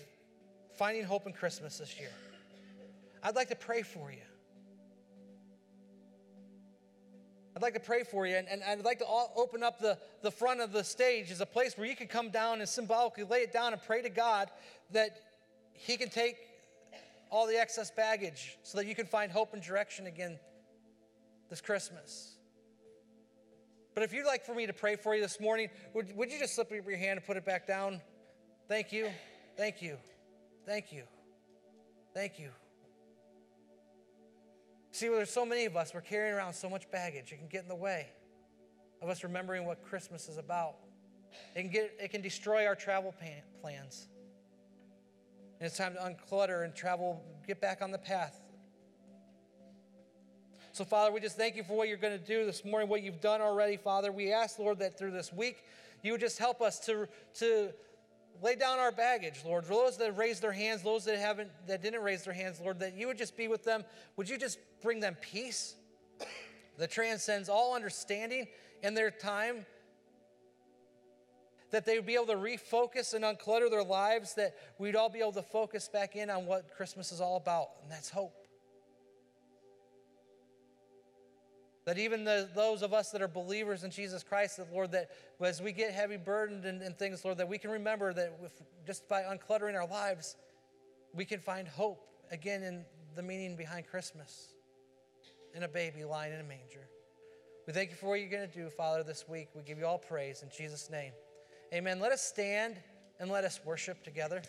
finding 0.79 1.03
hope 1.05 1.27
in 1.27 1.33
Christmas 1.33 1.79
this 1.79 1.99
year. 1.99 2.13
I'd 3.23 3.35
like 3.35 3.49
to 3.49 3.57
pray 3.57 3.83
for 3.83 4.13
you. 4.13 4.23
I'd 7.57 7.63
like 7.63 7.75
to 7.75 7.81
pray 7.81 8.05
for 8.05 8.27
you, 8.27 8.37
and, 8.37 8.49
and 8.49 8.63
I'd 8.63 8.85
like 8.85 9.01
to 9.01 9.07
open 9.37 9.63
up 9.63 9.81
the, 9.81 9.99
the 10.23 10.31
front 10.31 10.61
of 10.61 10.73
the 10.73 10.85
stage 10.85 11.31
as 11.33 11.41
a 11.41 11.47
place 11.47 11.77
where 11.77 11.87
you 11.87 11.97
can 11.97 12.07
come 12.07 12.31
down 12.31 12.61
and 12.61 12.69
symbolically 12.69 13.25
lay 13.25 13.41
it 13.41 13.53
down 13.53 13.73
and 13.73 13.83
pray 13.83 14.01
to 14.01 14.09
God 14.09 14.49
that 14.93 15.19
He 15.73 15.97
can 15.97 16.09
take 16.09 16.37
all 17.29 17.47
the 17.47 17.59
excess 17.59 17.91
baggage 17.91 18.57
so 18.63 18.79
that 18.79 18.87
you 18.87 18.95
can 18.95 19.07
find 19.07 19.33
hope 19.33 19.53
and 19.53 19.63
direction 19.63 20.07
again 20.07 20.39
this 21.51 21.61
Christmas. 21.61 22.37
But 24.01 24.09
if 24.09 24.15
you'd 24.15 24.25
like 24.25 24.47
for 24.47 24.55
me 24.55 24.67
to 24.67 24.73
pray 24.73 24.97
for 24.97 25.15
you 25.15 25.21
this 25.21 25.39
morning, 25.41 25.69
would, 25.93 26.17
would 26.17 26.33
you 26.33 26.39
just 26.39 26.55
slip 26.55 26.71
your 26.71 26.97
hand 26.97 27.19
and 27.19 27.27
put 27.27 27.37
it 27.37 27.45
back 27.45 27.67
down? 27.67 28.01
Thank 28.67 28.93
you. 28.93 29.11
Thank 29.59 29.83
you. 29.83 29.99
Thank 30.65 30.91
you. 30.91 31.03
Thank 32.15 32.39
you. 32.39 32.49
See, 34.91 35.09
there's 35.09 35.29
so 35.29 35.45
many 35.45 35.67
of 35.67 35.77
us, 35.77 35.93
we're 35.93 36.01
carrying 36.01 36.35
around 36.35 36.55
so 36.55 36.71
much 36.71 36.91
baggage. 36.91 37.31
It 37.31 37.41
can 37.41 37.49
get 37.49 37.61
in 37.61 37.69
the 37.69 37.75
way 37.75 38.09
of 39.03 39.11
us 39.11 39.23
remembering 39.23 39.67
what 39.67 39.85
Christmas 39.85 40.31
is 40.31 40.39
about. 40.39 40.77
It 41.55 41.61
can, 41.61 41.71
get, 41.71 41.93
it 42.01 42.11
can 42.11 42.23
destroy 42.23 42.67
our 42.67 42.75
travel 42.75 43.15
plans. 43.61 44.09
And 45.59 45.67
it's 45.67 45.77
time 45.77 45.93
to 45.93 46.01
unclutter 46.01 46.65
and 46.65 46.75
travel, 46.75 47.23
get 47.47 47.61
back 47.61 47.83
on 47.83 47.91
the 47.91 47.99
path. 47.99 48.41
So, 50.73 50.85
Father, 50.85 51.11
we 51.11 51.19
just 51.19 51.37
thank 51.37 51.57
you 51.57 51.65
for 51.65 51.77
what 51.77 51.89
you're 51.89 51.97
going 51.97 52.17
to 52.17 52.25
do 52.25 52.47
this 52.47 52.65
morning, 52.65 52.89
what 52.89 53.03
you've 53.03 53.21
done 53.21 53.41
already, 53.41 53.77
Father. 53.77 54.13
We 54.13 54.33
ask, 54.33 54.57
Lord, 54.57 54.79
that 54.79 54.97
through 54.97 55.11
this 55.11 55.33
week, 55.33 55.65
you 56.05 56.13
would 56.13 56.21
just 56.21 56.39
help 56.39 56.63
us 56.63 56.79
to, 56.87 57.09
to 57.35 57.71
lay 58.41 58.55
down 58.55 58.79
our 58.79 58.93
baggage, 58.93 59.43
Lord. 59.45 59.65
For 59.65 59.75
those 59.75 59.97
that 59.97 60.17
raised 60.17 60.43
their 60.43 60.53
hands, 60.53 60.83
those 60.83 61.05
that 61.07 61.19
haven't, 61.19 61.51
that 61.67 61.83
didn't 61.83 62.03
raise 62.03 62.23
their 62.23 62.33
hands, 62.33 62.61
Lord, 62.61 62.79
that 62.79 62.97
you 62.97 63.09
would 63.09 63.19
just 63.19 63.37
be 63.37 63.49
with 63.49 63.65
them. 63.65 63.83
Would 64.15 64.29
you 64.29 64.39
just 64.39 64.61
bring 64.81 65.01
them 65.01 65.17
peace 65.21 65.75
that 66.79 66.93
transcends 66.93 67.49
all 67.49 67.75
understanding 67.75 68.47
in 68.85 68.95
their 68.95 69.11
time? 69.11 69.67
That 71.73 71.85
they 71.85 71.97
would 71.97 72.07
be 72.07 72.15
able 72.15 72.27
to 72.27 72.37
refocus 72.37 73.13
and 73.13 73.25
unclutter 73.25 73.69
their 73.69 73.85
lives, 73.85 74.35
that 74.35 74.55
we'd 74.79 74.95
all 74.95 75.11
be 75.11 75.19
able 75.19 75.33
to 75.33 75.43
focus 75.43 75.89
back 75.89 76.15
in 76.15 76.31
on 76.31 76.47
what 76.47 76.71
Christmas 76.77 77.11
is 77.11 77.21
all 77.21 77.37
about, 77.37 77.71
and 77.83 77.91
that's 77.91 78.09
hope. 78.09 78.40
That 81.87 81.99
even 81.99 82.25
the, 82.25 82.49
those 82.55 82.83
of 82.83 82.93
us 82.93 83.11
that 83.11 83.23
are 83.23 83.29
believers 83.29 83.85
in 83.85 83.91
Jesus 83.91 84.23
Christ, 84.23 84.59
that 84.59 84.73
Lord, 84.73 84.93
that 84.93 85.11
as 85.43 85.63
we 85.63 85.73
get 85.73 85.93
heavy 85.93 86.19
burdened 86.19 86.65
and, 86.65 86.83
and 86.83 86.97
things, 86.97 87.25
Lord, 87.25 87.39
that 87.39 87.49
we 87.49 87.59
can 87.59 87.71
remember 87.71 88.13
that 88.13 88.39
if, 88.45 88.53
just 88.87 89.09
by 89.09 89.23
uncluttering 89.23 89.75
our 89.75 89.87
lives, 89.87 90.37
we 91.15 91.25
can 91.25 91.41
find 91.41 91.67
hope 91.67 92.07
again 92.31 92.63
in 92.63 92.85
the 93.17 93.23
meaning 93.23 93.57
behind 93.57 93.87
Christmas 93.87 94.55
in 95.55 95.63
a 95.63 95.69
baby 95.69 96.05
lying 96.05 96.33
in 96.33 96.41
a 96.41 96.45
manger. 96.45 96.89
We 97.67 97.73
thank 97.73 97.91
you 97.91 97.97
for 97.97 98.09
what 98.09 98.21
you're 98.21 98.31
going 98.31 98.49
to 98.49 98.55
do, 98.55 98.69
Father, 98.69 99.03
this 99.03 99.27
week. 99.29 99.49
We 99.55 99.63
give 99.63 99.79
you 99.79 99.87
all 99.87 99.99
praise 99.99 100.43
in 100.43 100.51
Jesus' 100.57 100.91
name. 100.91 101.13
Amen. 101.73 102.01
Let 102.01 102.13
us 102.13 102.23
stand 102.23 102.77
and 103.19 103.31
let 103.31 103.45
us 103.45 103.61
worship 103.65 104.03
together. 104.03 104.43